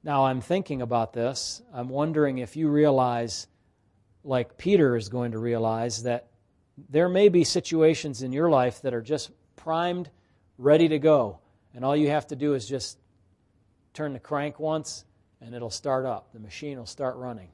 Now, 0.04 0.26
I'm 0.26 0.42
thinking 0.42 0.82
about 0.82 1.14
this. 1.14 1.62
I'm 1.74 1.88
wondering 1.88 2.40
if 2.40 2.58
you 2.58 2.68
realize, 2.68 3.48
like 4.24 4.58
Peter 4.58 4.98
is 4.98 5.08
going 5.08 5.32
to 5.32 5.40
realize, 5.40 6.04
that 6.04 6.28
there 6.90 7.08
may 7.08 7.30
be 7.30 7.44
situations 7.44 8.22
in 8.22 8.34
your 8.34 8.50
life 8.50 8.82
that 8.82 8.94
are 8.94 9.02
just 9.02 9.32
primed, 9.56 10.10
ready 10.58 10.90
to 10.90 11.00
go. 11.00 11.40
And 11.74 11.84
all 11.84 11.96
you 11.96 12.10
have 12.10 12.28
to 12.28 12.36
do 12.36 12.54
is 12.54 12.68
just 12.68 12.98
turn 13.94 14.14
the 14.14 14.20
crank 14.20 14.60
once 14.60 15.06
and 15.42 15.54
it'll 15.54 15.70
start 15.70 16.06
up. 16.06 16.32
The 16.34 16.40
machine 16.40 16.78
will 16.78 16.86
start 16.86 17.16
running. 17.18 17.50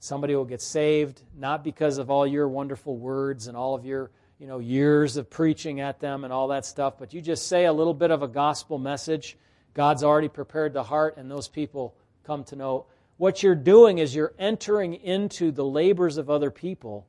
Somebody 0.00 0.36
will 0.36 0.44
get 0.44 0.62
saved, 0.62 1.22
not 1.36 1.64
because 1.64 1.98
of 1.98 2.10
all 2.10 2.26
your 2.26 2.48
wonderful 2.48 2.96
words 2.96 3.48
and 3.48 3.56
all 3.56 3.74
of 3.74 3.84
your 3.84 4.10
you 4.38 4.46
know, 4.46 4.60
years 4.60 5.16
of 5.16 5.28
preaching 5.28 5.80
at 5.80 5.98
them 6.00 6.24
and 6.24 6.32
all 6.32 6.48
that 6.48 6.64
stuff, 6.64 6.94
but 6.98 7.12
you 7.12 7.20
just 7.20 7.48
say 7.48 7.64
a 7.64 7.72
little 7.72 7.94
bit 7.94 8.10
of 8.10 8.22
a 8.22 8.28
gospel 8.28 8.78
message. 8.78 9.36
God's 9.74 10.04
already 10.04 10.28
prepared 10.28 10.72
the 10.72 10.84
heart, 10.84 11.16
and 11.16 11.30
those 11.30 11.48
people 11.48 11.94
come 12.24 12.44
to 12.44 12.56
know. 12.56 12.86
What 13.16 13.42
you're 13.42 13.56
doing 13.56 13.98
is 13.98 14.14
you're 14.14 14.34
entering 14.38 14.94
into 14.94 15.50
the 15.50 15.64
labors 15.64 16.18
of 16.18 16.30
other 16.30 16.52
people, 16.52 17.06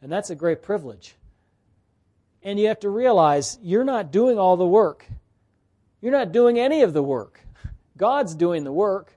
and 0.00 0.12
that's 0.12 0.30
a 0.30 0.36
great 0.36 0.62
privilege. 0.62 1.16
And 2.42 2.58
you 2.58 2.68
have 2.68 2.80
to 2.80 2.88
realize 2.88 3.58
you're 3.62 3.84
not 3.84 4.12
doing 4.12 4.38
all 4.38 4.56
the 4.56 4.66
work. 4.66 5.06
You're 6.00 6.12
not 6.12 6.32
doing 6.32 6.58
any 6.58 6.82
of 6.82 6.92
the 6.92 7.02
work. 7.02 7.40
God's 7.96 8.34
doing 8.34 8.64
the 8.64 8.72
work. 8.72 9.12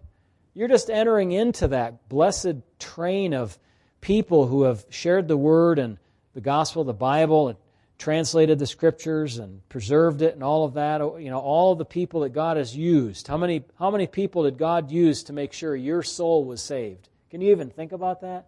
You're 0.53 0.67
just 0.67 0.89
entering 0.89 1.31
into 1.31 1.69
that 1.69 2.09
blessed 2.09 2.55
train 2.77 3.33
of 3.33 3.57
people 4.01 4.47
who 4.47 4.63
have 4.63 4.85
shared 4.89 5.27
the 5.27 5.37
word 5.37 5.79
and 5.79 5.97
the 6.33 6.41
gospel, 6.41 6.83
the 6.83 6.93
Bible, 6.93 7.49
and 7.49 7.57
translated 7.97 8.59
the 8.59 8.67
scriptures 8.67 9.37
and 9.37 9.67
preserved 9.69 10.21
it 10.21 10.33
and 10.33 10.43
all 10.43 10.65
of 10.65 10.73
that. 10.73 10.99
Oh, 10.99 11.15
you 11.15 11.29
know, 11.29 11.39
all 11.39 11.75
the 11.75 11.85
people 11.85 12.21
that 12.21 12.33
God 12.33 12.57
has 12.57 12.75
used. 12.75 13.27
How 13.27 13.37
many, 13.37 13.63
how 13.79 13.89
many 13.89 14.07
people 14.07 14.43
did 14.43 14.57
God 14.57 14.91
use 14.91 15.23
to 15.23 15.33
make 15.33 15.53
sure 15.53 15.75
your 15.75 16.03
soul 16.03 16.43
was 16.43 16.61
saved? 16.61 17.07
Can 17.31 17.39
you 17.39 17.51
even 17.51 17.69
think 17.69 17.93
about 17.93 18.21
that? 18.21 18.47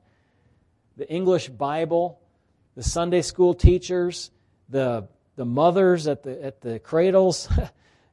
The 0.97 1.09
English 1.09 1.47
Bible, 1.49 2.19
the 2.75 2.83
Sunday 2.83 3.21
school 3.21 3.53
teachers, 3.53 4.29
the, 4.67 5.07
the 5.37 5.45
mothers 5.45 6.07
at 6.07 6.23
the, 6.23 6.43
at 6.43 6.59
the 6.61 6.79
cradles. 6.79 7.47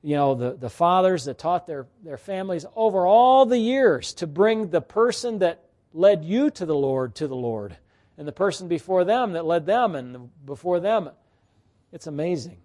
you 0.03 0.17
know, 0.17 0.35
the, 0.35 0.57
the 0.57 0.71
fathers 0.71 1.25
that 1.27 1.39
taught 1.39 1.67
their, 1.67 1.87
their 2.05 2.19
families 2.19 2.67
over 2.75 3.07
all 3.07 3.47
the 3.47 3.59
years 3.59 4.15
to 4.15 4.27
bring 4.27 4.69
the 4.69 4.81
person 4.81 5.39
that 5.39 5.65
led 5.93 6.25
you 6.25 6.51
to 6.51 6.67
the 6.67 6.75
Lord 6.75 7.15
to 7.17 7.29
the 7.29 7.37
Lord, 7.37 7.77
and 8.19 8.27
the 8.27 8.33
person 8.33 8.69
before 8.69 9.05
them 9.05 9.33
that 9.33 9.45
led 9.45 9.65
them, 9.65 9.95
and 9.95 10.31
before 10.45 10.81
them. 10.81 11.11
It's 11.93 12.07
amazing. 12.07 12.59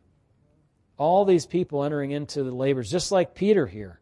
All 0.97 1.25
these 1.25 1.45
people 1.45 1.83
entering 1.83 2.11
into 2.11 2.43
the 2.43 2.51
labors, 2.51 2.89
just 2.89 3.11
like 3.11 3.35
Peter 3.35 3.67
here, 3.67 3.99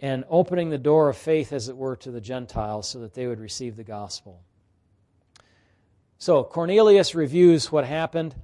and 0.00 0.24
opening 0.30 0.70
the 0.70 0.78
door 0.78 1.08
of 1.08 1.16
faith, 1.16 1.52
as 1.52 1.68
it 1.68 1.76
were, 1.76 1.96
to 1.96 2.10
the 2.10 2.20
Gentiles 2.20 2.88
so 2.88 3.00
that 3.00 3.12
they 3.12 3.26
would 3.26 3.40
receive 3.40 3.76
the 3.76 3.84
gospel. 3.84 4.40
So 6.16 6.44
Cornelius 6.44 7.14
reviews 7.14 7.70
what 7.70 7.84
happened 7.84 8.34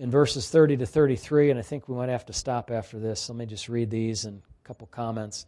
in 0.00 0.10
verses 0.10 0.48
30 0.48 0.78
to 0.78 0.86
33, 0.86 1.50
and 1.50 1.58
I 1.58 1.62
think 1.62 1.86
we 1.86 1.94
might 1.94 2.08
have 2.08 2.24
to 2.24 2.32
stop 2.32 2.70
after 2.70 2.98
this. 2.98 3.28
Let 3.28 3.36
me 3.36 3.44
just 3.44 3.68
read 3.68 3.90
these 3.90 4.24
and 4.24 4.40
a 4.64 4.66
couple 4.66 4.86
comments. 4.86 5.44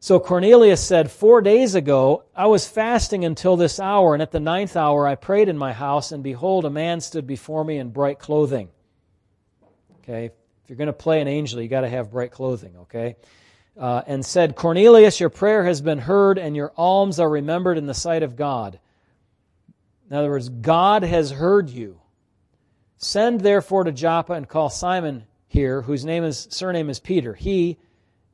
So 0.00 0.18
Cornelius 0.18 0.82
said, 0.82 1.10
Four 1.10 1.42
days 1.42 1.74
ago 1.74 2.24
I 2.34 2.46
was 2.46 2.66
fasting 2.66 3.26
until 3.26 3.54
this 3.54 3.78
hour, 3.78 4.14
and 4.14 4.22
at 4.22 4.32
the 4.32 4.40
ninth 4.40 4.78
hour 4.78 5.06
I 5.06 5.14
prayed 5.14 5.50
in 5.50 5.58
my 5.58 5.74
house, 5.74 6.10
and 6.10 6.22
behold, 6.22 6.64
a 6.64 6.70
man 6.70 7.02
stood 7.02 7.26
before 7.26 7.64
me 7.64 7.76
in 7.76 7.90
bright 7.90 8.18
clothing. 8.18 8.70
Okay, 9.98 10.26
if 10.26 10.32
you're 10.68 10.78
going 10.78 10.86
to 10.86 10.94
play 10.94 11.20
an 11.20 11.28
angel, 11.28 11.60
you 11.60 11.68
got 11.68 11.82
to 11.82 11.88
have 11.88 12.10
bright 12.10 12.30
clothing, 12.30 12.74
okay? 12.78 13.16
Uh, 13.78 14.00
and 14.06 14.24
said, 14.24 14.56
Cornelius, 14.56 15.20
your 15.20 15.28
prayer 15.28 15.66
has 15.66 15.82
been 15.82 15.98
heard, 15.98 16.38
and 16.38 16.56
your 16.56 16.72
alms 16.78 17.20
are 17.20 17.28
remembered 17.28 17.76
in 17.76 17.84
the 17.84 17.92
sight 17.92 18.22
of 18.22 18.36
God. 18.36 18.78
In 20.08 20.16
other 20.16 20.30
words, 20.30 20.48
God 20.48 21.02
has 21.02 21.30
heard 21.30 21.68
you. 21.68 22.00
Send 22.98 23.40
therefore 23.40 23.84
to 23.84 23.92
Joppa 23.92 24.32
and 24.32 24.48
call 24.48 24.70
Simon 24.70 25.24
here, 25.48 25.82
whose 25.82 26.04
name 26.04 26.24
is 26.24 26.48
surname 26.50 26.90
is 26.90 27.00
Peter. 27.00 27.34
He 27.34 27.78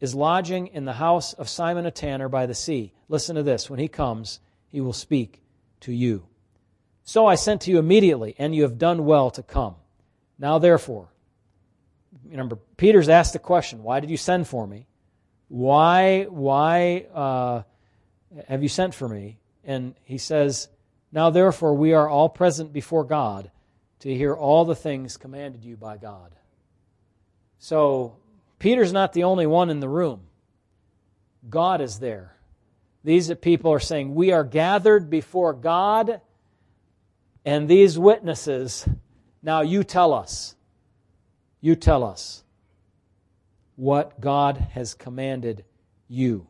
is 0.01 0.15
lodging 0.15 0.69
in 0.69 0.85
the 0.85 0.95
house 0.95 1.33
of 1.33 1.49
Simon 1.49 1.87
a 1.87 1.91
tanner 1.91 2.29
by 2.29 2.47
the 2.47 2.55
sea. 2.55 2.93
Listen 3.09 3.37
to 3.37 3.43
this. 3.45 3.71
When 3.71 3.79
he 3.79 3.89
comes, 3.89 4.41
he 4.69 4.81
will 4.81 4.93
speak 4.93 5.41
to 5.81 5.93
you. 5.93 6.27
So 7.05 7.27
I 7.27 7.37
sent 7.37 7.61
to 7.63 7.71
you 7.71 7.79
immediately, 7.79 8.35
and 8.37 8.55
you 8.55 8.63
have 8.63 8.79
done 8.79 9.05
well 9.05 9.31
to 9.31 9.43
come. 9.43 9.77
Now, 10.39 10.59
therefore, 10.59 11.09
remember, 12.25 12.57
Peter's 12.77 13.09
asked 13.09 13.33
the 13.33 13.39
question, 13.39 13.85
Why 13.85 14.01
did 14.01 14.11
you 14.11 14.17
send 14.17 14.49
for 14.49 14.67
me? 14.67 14.89
Why, 15.47 16.25
why 16.25 17.07
uh, 17.15 17.63
have 18.49 18.63
you 18.63 18.69
sent 18.69 18.95
for 18.95 19.09
me? 19.09 19.39
And 19.63 19.95
he 20.03 20.19
says, 20.19 20.69
Now, 21.13 21.31
therefore, 21.31 21.75
we 21.75 21.93
are 21.93 22.09
all 22.09 22.29
present 22.29 22.73
before 22.73 23.05
God 23.05 23.52
to 24.03 24.13
hear 24.13 24.35
all 24.35 24.65
the 24.65 24.75
things 24.75 25.17
commanded 25.17 25.65
you 25.65 25.77
by 25.77 25.97
God. 25.97 26.35
So, 27.59 28.17
Peter's 28.59 28.93
not 28.93 29.13
the 29.13 29.23
only 29.23 29.47
one 29.47 29.71
in 29.71 29.79
the 29.79 29.89
room. 29.89 30.23
God 31.49 31.81
is 31.81 32.01
there. 32.01 32.37
These 33.05 33.33
people 33.41 33.73
are 33.73 33.79
saying, 33.79 34.13
We 34.13 34.33
are 34.33 34.43
gathered 34.43 35.09
before 35.09 35.53
God 35.53 36.21
and 37.45 37.69
these 37.69 37.97
witnesses. 37.97 38.89
Now 39.41 39.61
you 39.61 39.85
tell 39.85 40.13
us. 40.13 40.57
You 41.61 41.77
tell 41.77 42.03
us 42.03 42.43
what 43.77 44.21
God 44.21 44.57
has 44.73 44.95
commanded 44.95 45.65
you. 46.09 46.49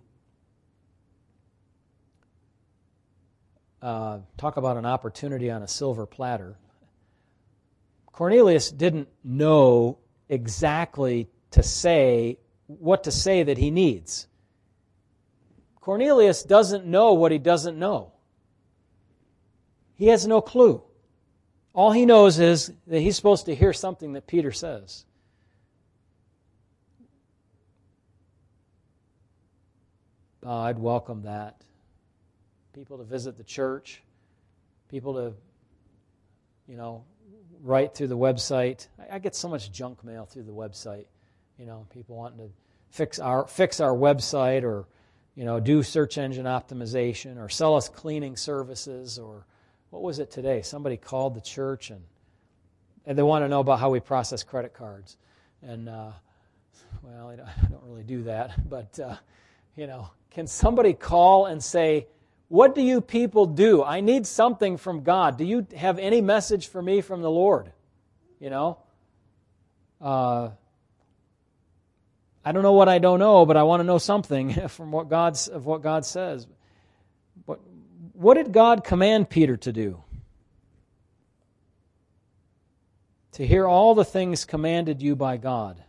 Uh, 3.82 4.20
talk 4.38 4.56
about 4.56 4.78
an 4.78 4.86
opportunity 4.86 5.50
on 5.50 5.62
a 5.62 5.68
silver 5.68 6.06
platter. 6.06 6.56
Cornelius 8.12 8.70
didn't 8.70 9.08
know 9.24 9.98
exactly 10.28 11.28
to 11.50 11.62
say 11.62 12.38
what 12.66 13.04
to 13.04 13.10
say 13.10 13.42
that 13.42 13.58
he 13.58 13.70
needs. 13.70 14.28
Cornelius 15.80 16.42
doesn't 16.42 16.86
know 16.86 17.14
what 17.14 17.32
he 17.32 17.38
doesn't 17.38 17.78
know. 17.78 18.12
He 19.96 20.06
has 20.08 20.26
no 20.26 20.40
clue. 20.40 20.82
All 21.74 21.92
he 21.92 22.06
knows 22.06 22.38
is 22.38 22.72
that 22.86 23.00
he's 23.00 23.16
supposed 23.16 23.46
to 23.46 23.54
hear 23.54 23.72
something 23.72 24.12
that 24.12 24.26
Peter 24.26 24.52
says. 24.52 25.04
Oh, 30.44 30.60
I'd 30.60 30.78
welcome 30.78 31.22
that. 31.22 31.62
People 32.74 32.98
to 32.98 33.04
visit 33.04 33.36
the 33.36 33.44
church, 33.44 34.02
people 34.88 35.14
to, 35.14 35.34
you 36.66 36.76
know, 36.76 37.04
write 37.60 37.94
through 37.94 38.08
the 38.08 38.16
website. 38.18 38.88
I, 39.10 39.18
get 39.18 39.34
so 39.34 39.48
much 39.48 39.70
junk 39.72 40.02
mail 40.04 40.24
through 40.24 40.44
the 40.44 40.52
website. 40.52 41.06
You 41.58 41.66
know, 41.66 41.86
people 41.92 42.16
wanting 42.16 42.38
to 42.38 42.50
fix 42.90 43.18
our 43.18 43.46
fix 43.46 43.80
our 43.80 43.94
website 43.94 44.64
or 44.64 44.86
you 45.34 45.44
know, 45.44 45.60
do 45.60 45.82
search 45.82 46.18
engine 46.18 46.44
optimization 46.44 47.38
or 47.38 47.48
sell 47.48 47.74
us 47.74 47.88
cleaning 47.88 48.36
services 48.36 49.18
or 49.18 49.46
what 49.90 50.02
was 50.02 50.18
it 50.18 50.30
today? 50.30 50.60
Somebody 50.62 50.96
called 50.96 51.34
the 51.34 51.40
church 51.40 51.90
and 51.90 52.02
and 53.04 53.18
they 53.18 53.22
want 53.22 53.44
to 53.44 53.48
know 53.48 53.60
about 53.60 53.80
how 53.80 53.90
we 53.90 54.00
process 54.00 54.42
credit 54.42 54.74
cards. 54.74 55.16
And 55.62 55.88
uh, 55.88 56.12
well, 57.02 57.28
I 57.28 57.36
don't 57.36 57.82
really 57.84 58.04
do 58.04 58.22
that, 58.24 58.68
but 58.68 58.98
uh, 58.98 59.16
you 59.76 59.86
know, 59.86 60.10
can 60.30 60.46
somebody 60.46 60.92
call 60.92 61.46
and 61.46 61.62
say, 61.62 62.06
"What 62.52 62.74
do 62.74 62.82
you 62.82 63.00
people 63.00 63.46
do? 63.46 63.82
I 63.82 64.02
need 64.02 64.26
something 64.26 64.76
from 64.76 65.04
God. 65.04 65.38
Do 65.38 65.44
you 65.44 65.66
have 65.74 65.98
any 65.98 66.20
message 66.20 66.68
for 66.68 66.82
me 66.82 67.00
from 67.00 67.22
the 67.22 67.30
Lord?" 67.30 67.72
You 68.38 68.50
know. 68.50 68.78
Uh, 69.98 70.50
I 72.44 72.52
don't 72.52 72.62
know 72.62 72.74
what 72.74 72.90
I 72.90 72.98
don't 72.98 73.20
know, 73.20 73.46
but 73.46 73.56
I 73.56 73.62
want 73.62 73.80
to 73.80 73.84
know 73.84 73.96
something 73.96 74.52
from 74.68 74.92
what 74.92 75.08
God's 75.08 75.48
of 75.48 75.64
what 75.64 75.80
God 75.80 76.04
says. 76.04 76.46
But 77.46 77.58
what 78.12 78.34
did 78.34 78.52
God 78.52 78.84
command 78.84 79.30
Peter 79.30 79.56
to 79.56 79.72
do? 79.72 80.02
To 83.32 83.46
hear 83.46 83.66
all 83.66 83.94
the 83.94 84.04
things 84.04 84.44
commanded 84.44 85.00
you 85.00 85.16
by 85.16 85.38
God. 85.38 85.82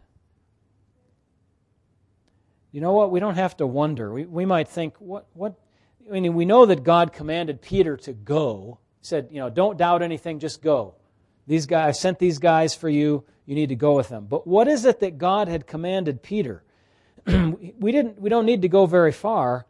You 2.71 2.79
know 2.79 2.93
what? 2.93 3.11
We 3.11 3.19
don't 3.19 3.35
have 3.35 3.57
to 3.57 3.67
wonder. 3.67 4.13
We, 4.13 4.23
we 4.23 4.45
might 4.45 4.69
think, 4.69 4.95
what, 4.99 5.27
what? 5.33 5.55
I 6.09 6.19
mean, 6.19 6.33
we 6.33 6.45
know 6.45 6.65
that 6.65 6.83
God 6.83 7.13
commanded 7.13 7.61
Peter 7.61 7.97
to 7.97 8.13
go. 8.13 8.79
He 8.99 9.07
said, 9.07 9.29
you 9.31 9.39
know, 9.39 9.49
don't 9.49 9.77
doubt 9.77 10.01
anything, 10.01 10.39
just 10.39 10.61
go. 10.61 10.95
These 11.47 11.65
guys, 11.65 11.89
I 11.89 11.91
sent 11.91 12.19
these 12.19 12.39
guys 12.39 12.75
for 12.75 12.89
you. 12.89 13.23
You 13.45 13.55
need 13.55 13.69
to 13.69 13.75
go 13.75 13.95
with 13.95 14.09
them. 14.09 14.25
But 14.29 14.47
what 14.47 14.67
is 14.67 14.85
it 14.85 14.99
that 15.01 15.17
God 15.17 15.47
had 15.47 15.67
commanded 15.67 16.21
Peter? 16.21 16.63
we, 17.25 17.91
didn't, 17.91 18.19
we 18.19 18.29
don't 18.29 18.45
need 18.45 18.61
to 18.61 18.69
go 18.69 18.85
very 18.85 19.11
far, 19.11 19.65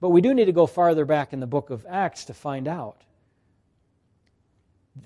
but 0.00 0.10
we 0.10 0.20
do 0.20 0.34
need 0.34 0.44
to 0.46 0.52
go 0.52 0.66
farther 0.66 1.04
back 1.04 1.32
in 1.32 1.40
the 1.40 1.46
book 1.46 1.70
of 1.70 1.86
Acts 1.88 2.26
to 2.26 2.34
find 2.34 2.68
out. 2.68 3.02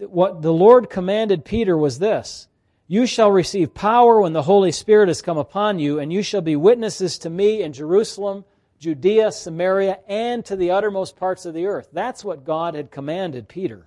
What 0.01 0.43
the 0.43 0.53
Lord 0.53 0.91
commanded 0.91 1.45
Peter 1.45 1.77
was 1.77 1.99
this 1.99 2.49
You 2.89 3.07
shall 3.07 3.31
receive 3.31 3.75
power 3.75 4.21
when 4.21 4.33
the 4.33 4.43
Holy 4.43 4.73
Spirit 4.73 5.09
has 5.09 5.23
come 5.23 5.39
upon 5.39 5.79
you, 5.79 5.99
and 5.99 6.13
you 6.13 6.23
shall 6.23 6.43
be 6.43 6.57
witnesses 6.57 7.19
to 7.19 7.31
me 7.31 7.63
in 7.63 7.73
Jerusalem, 7.73 8.45
Judea, 8.79 9.33
Samaria, 9.33 9.99
and 10.07 10.45
to 10.45 10.57
the 10.57 10.71
uttermost 10.71 11.17
parts 11.17 11.47
of 11.47 11.55
the 11.55 11.67
earth. 11.67 11.89
That's 11.93 12.25
what 12.25 12.45
God 12.45 12.75
had 12.75 12.91
commanded 12.91 13.49
Peter 13.49 13.87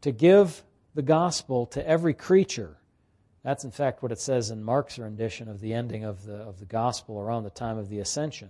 to 0.00 0.12
give 0.12 0.62
the 0.94 1.02
gospel 1.02 1.66
to 1.66 1.86
every 1.86 2.14
creature. 2.14 2.76
That's, 3.42 3.64
in 3.64 3.70
fact, 3.70 4.02
what 4.02 4.12
it 4.12 4.18
says 4.18 4.50
in 4.50 4.62
Mark's 4.62 4.98
rendition 4.98 5.48
of 5.48 5.60
the 5.60 5.74
ending 5.74 6.04
of 6.04 6.24
the, 6.24 6.36
of 6.36 6.58
the 6.58 6.64
gospel 6.64 7.20
around 7.20 7.44
the 7.44 7.50
time 7.50 7.76
of 7.76 7.88
the 7.88 7.98
ascension. 7.98 8.48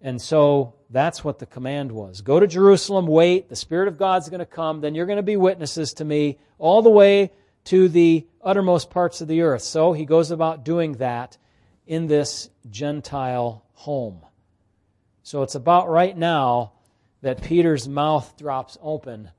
And 0.00 0.20
so 0.20 0.74
that's 0.90 1.24
what 1.24 1.38
the 1.38 1.46
command 1.46 1.90
was. 1.92 2.20
Go 2.20 2.38
to 2.38 2.46
Jerusalem, 2.46 3.06
wait, 3.06 3.48
the 3.48 3.56
Spirit 3.56 3.88
of 3.88 3.98
God's 3.98 4.28
going 4.28 4.40
to 4.40 4.46
come, 4.46 4.80
then 4.80 4.94
you're 4.94 5.06
going 5.06 5.16
to 5.16 5.22
be 5.22 5.36
witnesses 5.36 5.94
to 5.94 6.04
me 6.04 6.38
all 6.58 6.82
the 6.82 6.90
way 6.90 7.32
to 7.64 7.88
the 7.88 8.26
uttermost 8.42 8.90
parts 8.90 9.20
of 9.20 9.28
the 9.28 9.40
earth. 9.40 9.62
So 9.62 9.94
he 9.94 10.04
goes 10.04 10.30
about 10.30 10.64
doing 10.64 10.92
that 10.94 11.38
in 11.86 12.06
this 12.06 12.50
Gentile 12.70 13.64
home. 13.74 14.20
So 15.22 15.42
it's 15.42 15.54
about 15.54 15.88
right 15.88 16.16
now 16.16 16.72
that 17.22 17.42
Peter's 17.42 17.88
mouth 17.88 18.36
drops 18.36 18.76
open 18.82 19.30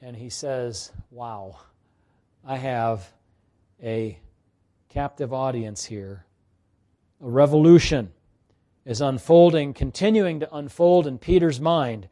and 0.00 0.16
he 0.16 0.28
says, 0.28 0.92
Wow, 1.10 1.58
I 2.46 2.56
have 2.56 3.10
a 3.82 4.18
captive 4.90 5.32
audience 5.32 5.84
here. 5.84 6.26
A 7.22 7.28
revolution 7.28 8.12
is 8.84 9.00
unfolding, 9.00 9.72
continuing 9.72 10.40
to 10.40 10.54
unfold 10.54 11.06
in 11.06 11.18
Peter's 11.18 11.60
mind 11.60 12.08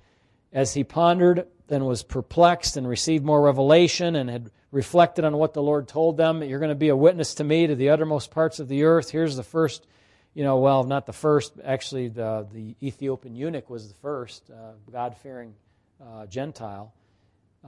as 0.52 0.74
he 0.74 0.84
pondered 0.84 1.46
and 1.68 1.86
was 1.86 2.02
perplexed 2.02 2.76
and 2.76 2.88
received 2.88 3.24
more 3.24 3.42
revelation 3.42 4.16
and 4.16 4.28
had 4.28 4.50
reflected 4.72 5.24
on 5.24 5.36
what 5.36 5.52
the 5.52 5.62
Lord 5.62 5.86
told 5.86 6.16
them. 6.16 6.42
You're 6.42 6.58
going 6.58 6.70
to 6.70 6.74
be 6.74 6.88
a 6.88 6.96
witness 6.96 7.34
to 7.34 7.44
me 7.44 7.68
to 7.68 7.76
the 7.76 7.90
uttermost 7.90 8.30
parts 8.30 8.58
of 8.58 8.66
the 8.68 8.84
earth. 8.84 9.10
Here's 9.10 9.36
the 9.36 9.42
first, 9.44 9.86
you 10.34 10.42
know, 10.42 10.58
well, 10.58 10.82
not 10.82 11.06
the 11.06 11.12
first, 11.12 11.52
actually, 11.62 12.08
the, 12.08 12.48
the 12.50 12.74
Ethiopian 12.82 13.36
eunuch 13.36 13.68
was 13.68 13.88
the 13.88 13.94
first 13.96 14.50
uh, 14.50 14.72
God 14.90 15.14
fearing 15.18 15.54
uh, 16.02 16.26
Gentile 16.26 16.92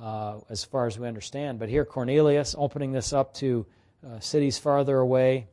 uh, 0.01 0.41
as 0.49 0.65
far 0.65 0.87
as 0.87 0.99
we 0.99 1.07
understand. 1.07 1.59
But 1.59 1.69
here, 1.69 1.85
Cornelius 1.85 2.57
opening 2.59 2.93
this 2.93 3.13
up 3.13 3.35
to 3.35 3.67
uh, 4.05 4.19
cities 4.21 4.59
farther 4.59 4.99
away. 4.99 5.47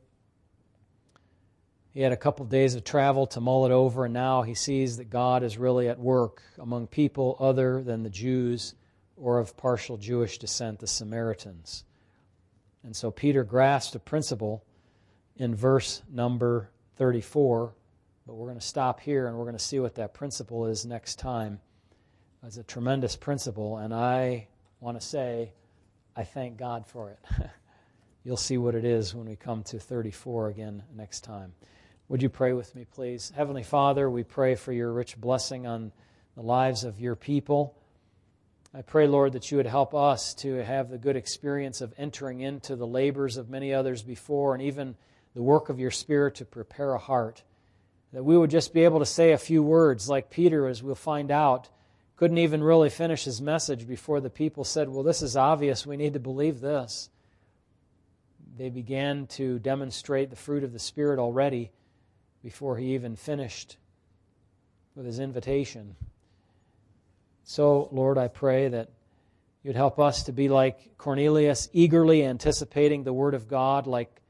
He 1.92 2.00
had 2.00 2.12
a 2.12 2.16
couple 2.16 2.44
of 2.44 2.50
days 2.50 2.74
of 2.74 2.84
travel 2.84 3.26
to 3.28 3.40
mull 3.42 3.66
it 3.66 3.72
over, 3.72 4.06
and 4.06 4.14
now 4.14 4.40
he 4.40 4.54
sees 4.54 4.96
that 4.96 5.10
God 5.10 5.42
is 5.42 5.58
really 5.58 5.90
at 5.90 5.98
work 5.98 6.42
among 6.58 6.86
people 6.86 7.36
other 7.38 7.82
than 7.82 8.02
the 8.02 8.08
Jews 8.08 8.74
or 9.22 9.38
of 9.38 9.56
partial 9.56 9.96
Jewish 9.96 10.38
descent, 10.38 10.80
the 10.80 10.86
Samaritans. 10.88 11.84
And 12.82 12.96
so 12.96 13.12
Peter 13.12 13.44
grasped 13.44 13.94
a 13.94 14.00
principle 14.00 14.64
in 15.36 15.54
verse 15.54 16.02
number 16.10 16.70
34, 16.96 17.72
but 18.26 18.34
we're 18.34 18.48
going 18.48 18.58
to 18.58 18.66
stop 18.66 18.98
here 18.98 19.28
and 19.28 19.36
we're 19.36 19.44
going 19.44 19.56
to 19.56 19.62
see 19.62 19.78
what 19.78 19.94
that 19.94 20.12
principle 20.12 20.66
is 20.66 20.84
next 20.84 21.20
time. 21.20 21.60
It's 22.44 22.56
a 22.56 22.64
tremendous 22.64 23.14
principle, 23.14 23.78
and 23.78 23.94
I 23.94 24.48
want 24.80 25.00
to 25.00 25.06
say 25.06 25.52
I 26.16 26.24
thank 26.24 26.56
God 26.56 26.88
for 26.88 27.10
it. 27.10 27.20
You'll 28.24 28.36
see 28.36 28.58
what 28.58 28.74
it 28.74 28.84
is 28.84 29.14
when 29.14 29.28
we 29.28 29.36
come 29.36 29.62
to 29.64 29.78
34 29.78 30.48
again 30.48 30.82
next 30.96 31.20
time. 31.20 31.52
Would 32.08 32.22
you 32.22 32.28
pray 32.28 32.54
with 32.54 32.74
me, 32.74 32.86
please? 32.92 33.32
Heavenly 33.36 33.62
Father, 33.62 34.10
we 34.10 34.24
pray 34.24 34.56
for 34.56 34.72
your 34.72 34.92
rich 34.92 35.16
blessing 35.16 35.68
on 35.68 35.92
the 36.34 36.42
lives 36.42 36.82
of 36.82 36.98
your 36.98 37.14
people. 37.14 37.76
I 38.74 38.80
pray, 38.80 39.06
Lord, 39.06 39.32
that 39.34 39.50
you 39.50 39.58
would 39.58 39.66
help 39.66 39.94
us 39.94 40.32
to 40.36 40.64
have 40.64 40.88
the 40.88 40.96
good 40.96 41.16
experience 41.16 41.82
of 41.82 41.92
entering 41.98 42.40
into 42.40 42.74
the 42.74 42.86
labors 42.86 43.36
of 43.36 43.50
many 43.50 43.74
others 43.74 44.02
before 44.02 44.54
and 44.54 44.62
even 44.62 44.96
the 45.34 45.42
work 45.42 45.68
of 45.68 45.78
your 45.78 45.90
Spirit 45.90 46.36
to 46.36 46.46
prepare 46.46 46.94
a 46.94 46.98
heart. 46.98 47.42
That 48.14 48.24
we 48.24 48.36
would 48.36 48.50
just 48.50 48.72
be 48.72 48.84
able 48.84 49.00
to 49.00 49.06
say 49.06 49.32
a 49.32 49.38
few 49.38 49.62
words, 49.62 50.08
like 50.08 50.30
Peter, 50.30 50.66
as 50.66 50.82
we'll 50.82 50.94
find 50.94 51.30
out 51.30 51.68
couldn't 52.16 52.38
even 52.38 52.62
really 52.62 52.88
finish 52.88 53.24
his 53.24 53.42
message 53.42 53.88
before 53.88 54.20
the 54.20 54.30
people 54.30 54.62
said, 54.62 54.88
Well, 54.88 55.02
this 55.02 55.22
is 55.22 55.36
obvious. 55.36 55.84
We 55.84 55.96
need 55.96 56.12
to 56.12 56.20
believe 56.20 56.60
this. 56.60 57.10
They 58.56 58.70
began 58.70 59.26
to 59.28 59.58
demonstrate 59.58 60.30
the 60.30 60.36
fruit 60.36 60.62
of 60.62 60.72
the 60.72 60.78
Spirit 60.78 61.18
already 61.18 61.72
before 62.42 62.76
he 62.76 62.94
even 62.94 63.16
finished 63.16 63.76
with 64.94 65.04
his 65.04 65.18
invitation. 65.18 65.96
So, 67.44 67.88
Lord, 67.92 68.18
I 68.18 68.28
pray 68.28 68.68
that 68.68 68.90
you'd 69.62 69.76
help 69.76 69.98
us 69.98 70.24
to 70.24 70.32
be 70.32 70.48
like 70.48 70.96
Cornelius, 70.96 71.68
eagerly 71.72 72.24
anticipating 72.24 73.04
the 73.04 73.12
Word 73.12 73.34
of 73.34 73.48
God, 73.48 73.86
like 73.86 74.20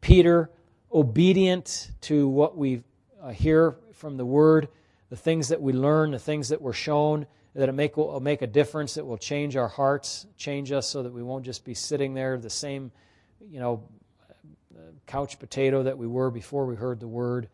Peter, 0.00 0.50
obedient 0.92 1.90
to 2.02 2.28
what 2.28 2.56
we 2.56 2.82
uh, 3.22 3.30
hear 3.30 3.76
from 3.92 4.16
the 4.16 4.24
Word, 4.24 4.68
the 5.10 5.16
things 5.16 5.48
that 5.48 5.60
we 5.60 5.72
learn, 5.72 6.12
the 6.12 6.18
things 6.18 6.48
that 6.48 6.62
we're 6.62 6.72
shown, 6.72 7.26
that 7.54 7.68
it 7.68 7.72
make, 7.72 7.96
will 7.96 8.20
make 8.20 8.42
a 8.42 8.46
difference, 8.46 8.94
that 8.94 9.04
will 9.04 9.18
change 9.18 9.56
our 9.56 9.68
hearts, 9.68 10.26
change 10.36 10.70
us 10.70 10.88
so 10.88 11.02
that 11.02 11.12
we 11.12 11.22
won't 11.22 11.44
just 11.44 11.64
be 11.64 11.74
sitting 11.74 12.14
there 12.14 12.38
the 12.38 12.50
same, 12.50 12.92
you 13.50 13.58
know, 13.58 13.82
couch 15.06 15.38
potato 15.40 15.82
that 15.82 15.98
we 15.98 16.06
were 16.06 16.30
before 16.30 16.66
we 16.66 16.76
heard 16.76 17.00
the 17.00 17.08
Word. 17.08 17.48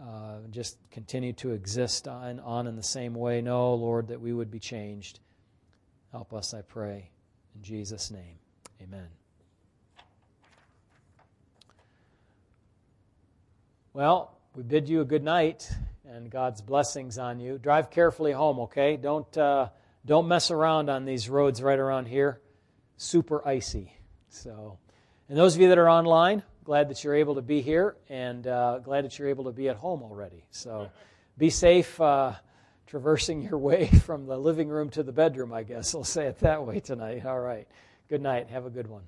Uh, 0.00 0.38
just 0.50 0.78
continue 0.90 1.34
to 1.34 1.52
exist 1.52 2.08
on, 2.08 2.40
on 2.40 2.66
in 2.66 2.74
the 2.74 2.82
same 2.82 3.14
way. 3.14 3.42
No, 3.42 3.74
Lord, 3.74 4.08
that 4.08 4.20
we 4.20 4.32
would 4.32 4.50
be 4.50 4.58
changed. 4.58 5.20
Help 6.10 6.32
us, 6.32 6.54
I 6.54 6.62
pray. 6.62 7.10
In 7.54 7.62
Jesus' 7.62 8.10
name, 8.10 8.38
amen. 8.82 9.08
Well, 13.92 14.38
we 14.54 14.62
bid 14.62 14.88
you 14.88 15.00
a 15.00 15.04
good 15.04 15.24
night 15.24 15.70
and 16.08 16.30
God's 16.30 16.62
blessings 16.62 17.18
on 17.18 17.38
you. 17.38 17.58
Drive 17.58 17.90
carefully 17.90 18.32
home, 18.32 18.60
okay? 18.60 18.96
Don't, 18.96 19.36
uh, 19.36 19.68
don't 20.06 20.28
mess 20.28 20.50
around 20.50 20.88
on 20.88 21.04
these 21.04 21.28
roads 21.28 21.62
right 21.62 21.78
around 21.78 22.06
here. 22.06 22.40
Super 22.96 23.46
icy. 23.46 23.92
So, 24.28 24.78
and 25.28 25.36
those 25.36 25.54
of 25.54 25.60
you 25.60 25.68
that 25.68 25.78
are 25.78 25.90
online, 25.90 26.42
glad 26.64 26.88
that 26.88 27.02
you're 27.02 27.14
able 27.14 27.34
to 27.34 27.42
be 27.42 27.60
here 27.60 27.96
and 28.08 28.46
uh, 28.46 28.78
glad 28.78 29.04
that 29.04 29.18
you're 29.18 29.28
able 29.28 29.44
to 29.44 29.52
be 29.52 29.68
at 29.68 29.76
home 29.76 30.02
already. 30.02 30.44
So 30.50 30.90
be 31.38 31.50
safe 31.50 32.00
uh, 32.00 32.32
traversing 32.86 33.42
your 33.42 33.58
way 33.70 33.86
from 33.86 34.26
the 34.26 34.36
living 34.36 34.68
room 34.68 34.90
to 34.90 35.02
the 35.02 35.12
bedroom, 35.12 35.52
I 35.52 35.62
guess. 35.62 35.94
I'll 35.94 36.04
say 36.04 36.26
it 36.26 36.38
that 36.40 36.66
way 36.66 36.80
tonight. 36.80 37.24
All 37.24 37.40
right. 37.40 37.66
Good 38.08 38.22
night. 38.22 38.48
Have 38.48 38.66
a 38.66 38.70
good 38.70 38.88
one. 38.88 39.02